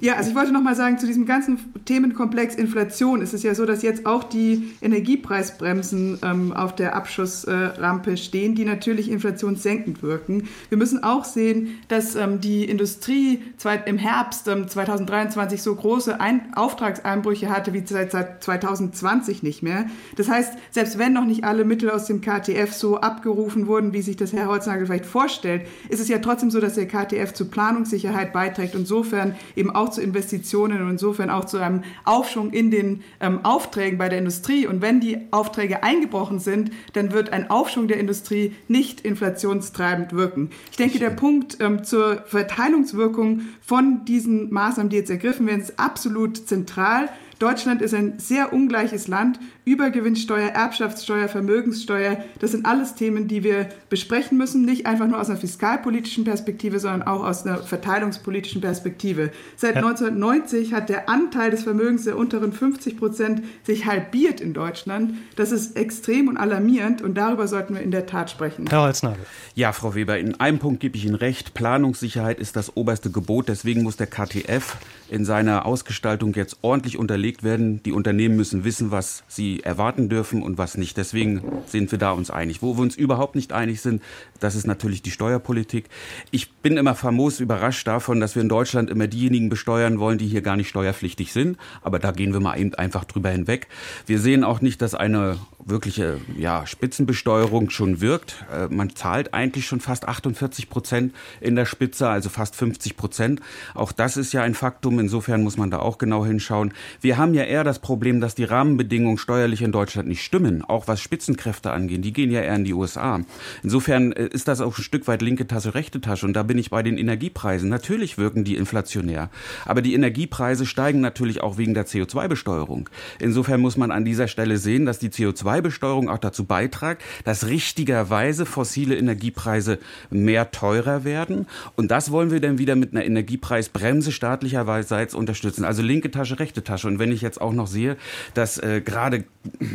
[0.00, 3.54] Ja, also ich wollte noch mal sagen, zu diesem ganzen Themenkomplex Inflation ist es ja
[3.54, 10.02] so, dass jetzt auch die Energiepreisbremsen ähm, auf der Abschussrampe äh, stehen, die natürlich inflationssenkend
[10.02, 10.48] wirken.
[10.68, 13.42] Wir müssen auch sehen, dass ähm, die Industrie
[13.86, 19.86] im Herbst ähm, 2023 so große Ein Auftragseinbrüche hatte wie seit, seit 2020 nicht mehr.
[20.16, 24.02] Das heißt, selbst wenn noch nicht alle Mittel aus dem KTF so abgerufen wurden, wie
[24.02, 27.50] sich das Herr Holznagel vielleicht vorstellt, ist es ja trotzdem so, dass der KTF zur
[27.50, 32.70] Planungssicherheit beiträgt und insofern eben auch zu Investitionen und insofern auch zu einem Aufschwung in
[32.70, 34.66] den ähm, Aufträgen bei der Industrie.
[34.66, 40.50] Und wenn die Aufträge eingebrochen sind, dann wird ein Aufschwung der Industrie nicht inflationstreibend wirken.
[40.70, 45.78] Ich denke, der Punkt ähm, zur Verteilungswirkung von diesen Maßnahmen, die jetzt ergriffen werden, ist
[45.78, 47.08] absolut zentral.
[47.38, 49.38] Deutschland ist ein sehr ungleiches Land.
[49.66, 55.30] Übergewinnsteuer, Erbschaftssteuer, Vermögenssteuer, das sind alles Themen, die wir besprechen müssen, nicht einfach nur aus
[55.30, 59.30] einer fiskalpolitischen Perspektive, sondern auch aus einer verteilungspolitischen Perspektive.
[59.56, 65.14] Seit 1990 hat der Anteil des Vermögens der unteren 50 Prozent sich halbiert in Deutschland.
[65.36, 68.66] Das ist extrem und alarmierend und darüber sollten wir in der Tat sprechen.
[68.68, 69.24] Herr Holznagel.
[69.54, 71.54] Ja, Frau Weber, in einem Punkt gebe ich Ihnen recht.
[71.54, 73.48] Planungssicherheit ist das oberste Gebot.
[73.48, 74.76] Deswegen muss der KTF
[75.08, 77.82] in seiner Ausgestaltung jetzt ordentlich unterlegt werden.
[77.82, 80.96] Die Unternehmen müssen wissen, was sie erwarten dürfen und was nicht.
[80.96, 82.62] Deswegen sind wir da uns einig.
[82.62, 84.02] Wo wir uns überhaupt nicht einig sind,
[84.40, 85.86] das ist natürlich die Steuerpolitik.
[86.30, 90.26] Ich bin immer famos überrascht davon, dass wir in Deutschland immer diejenigen besteuern wollen, die
[90.26, 91.58] hier gar nicht steuerpflichtig sind.
[91.82, 93.68] Aber da gehen wir mal eben einfach drüber hinweg.
[94.06, 98.44] Wir sehen auch nicht, dass eine wirkliche ja, Spitzenbesteuerung schon wirkt.
[98.52, 103.40] Äh, man zahlt eigentlich schon fast 48 Prozent in der Spitze, also fast 50 Prozent.
[103.74, 104.98] Auch das ist ja ein Faktum.
[104.98, 106.72] Insofern muss man da auch genau hinschauen.
[107.00, 110.88] Wir haben ja eher das Problem, dass die Rahmenbedingungen steuerlich in Deutschland nicht stimmen, auch
[110.88, 112.04] was Spitzenkräfte angeht.
[112.04, 113.20] Die gehen ja eher in die USA.
[113.62, 116.26] Insofern äh, ist das auch ein Stück weit linke Tasche, rechte Tasche.
[116.26, 117.68] Und da bin ich bei den Energiepreisen.
[117.68, 119.30] Natürlich wirken die inflationär.
[119.64, 122.88] Aber die Energiepreise steigen natürlich auch wegen der CO2-Besteuerung.
[123.18, 125.10] Insofern muss man an dieser Stelle sehen, dass die
[125.54, 129.78] CO2-Besteuerung auch dazu beiträgt, dass richtigerweise fossile Energiepreise
[130.10, 131.46] mehr teurer werden.
[131.76, 135.64] Und das wollen wir dann wieder mit einer Energiepreisbremse staatlicherseits unterstützen.
[135.64, 136.88] Also linke Tasche, rechte Tasche.
[136.88, 137.96] Und wenn ich jetzt auch noch sehe,
[138.34, 139.24] dass äh, gerade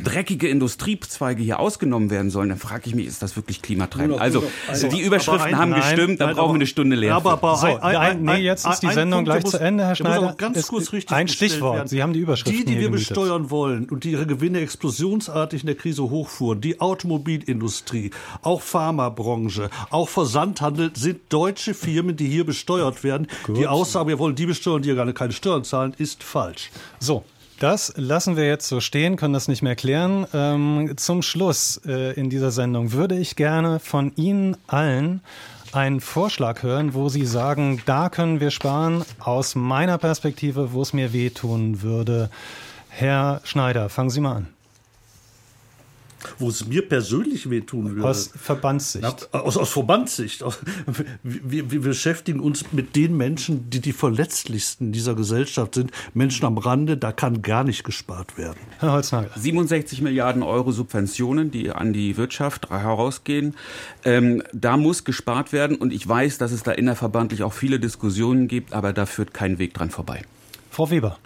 [0.04, 4.20] dreckige Industriezweige hier ausgenommen werden sollen, dann frage ich mich, ist das wirklich klimatreibend?
[4.20, 7.16] Also, also die Überschriften haben nein, gestimmt, da brauchen wir eine Stunde leer.
[7.16, 9.96] Aber, aber so, ein, ein, nee, jetzt ist die Sendung gleich muss, zu Ende, Herr
[9.96, 10.36] Schneider.
[10.38, 11.76] Ganz kurz richtig ein Stichwort.
[11.76, 11.88] Werden.
[11.88, 15.68] Sie haben die Überschriften Die, die wir besteuern wollen und die ihre Gewinne explosionsartig in
[15.70, 18.12] der Krise hochfuhren, die Automobilindustrie,
[18.42, 23.28] auch Pharmabranche, auch Versandhandel sind deutsche Firmen, die hier besteuert werden.
[23.44, 23.58] Gut.
[23.58, 26.72] Die Aussage, wir wollen die besteuern, die ja gar keine Steuern zahlen, ist falsch.
[27.00, 27.24] So,
[27.60, 30.26] das lassen wir jetzt so stehen, können das nicht mehr klären.
[30.34, 35.22] Ähm, zum Schluss äh, in dieser Sendung würde ich gerne von Ihnen allen
[35.74, 40.94] einen Vorschlag hören, wo Sie sagen, da können wir sparen, aus meiner Perspektive, wo es
[40.94, 42.30] mir wehtun würde.
[42.90, 44.48] Herr Schneider, fangen Sie mal an.
[46.38, 48.08] Wo es mir persönlich wehtun würde.
[48.08, 49.04] Aus Verbandssicht.
[49.32, 50.44] Na, aus, aus Verbandssicht.
[51.24, 55.92] Wir, wir, beschäftigen uns mit den Menschen, die die verletzlichsten dieser Gesellschaft sind.
[56.14, 58.60] Menschen am Rande, da kann gar nicht gespart werden.
[58.80, 59.32] Herr Holznagel.
[59.36, 63.56] 67 Milliarden Euro Subventionen, die an die Wirtschaft herausgehen.
[64.04, 68.48] Ähm, da muss gespart werden und ich weiß, dass es da innerverbandlich auch viele Diskussionen
[68.48, 70.22] gibt, aber da führt kein Weg dran vorbei.
[70.70, 71.18] Frau Weber.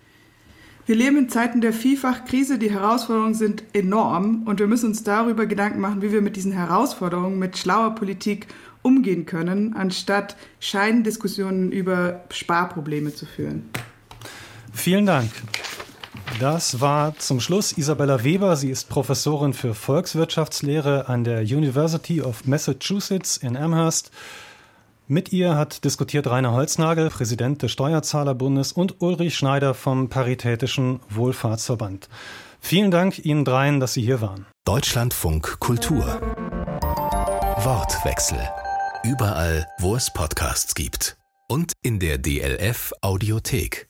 [0.85, 2.59] Wir leben in Zeiten der Vielfachkrise.
[2.59, 6.51] Die Herausforderungen sind enorm und wir müssen uns darüber Gedanken machen, wie wir mit diesen
[6.51, 8.47] Herausforderungen mit schlauer Politik
[8.81, 13.69] umgehen können, anstatt Scheindiskussionen über Sparprobleme zu führen.
[14.73, 15.31] Vielen Dank.
[16.41, 18.57] Das war zum Schluss Isabella Weber.
[18.57, 24.11] Sie ist Professorin für Volkswirtschaftslehre an der University of Massachusetts in Amherst.
[25.07, 32.07] Mit ihr hat diskutiert Rainer Holznagel, Präsident des Steuerzahlerbundes, und Ulrich Schneider vom Paritätischen Wohlfahrtsverband.
[32.61, 34.45] Vielen Dank Ihnen dreien, dass Sie hier waren.
[34.63, 36.05] Deutschlandfunk Kultur.
[37.57, 38.39] Wortwechsel.
[39.03, 41.17] Überall, wo es Podcasts gibt.
[41.49, 43.89] Und in der DLF Audiothek.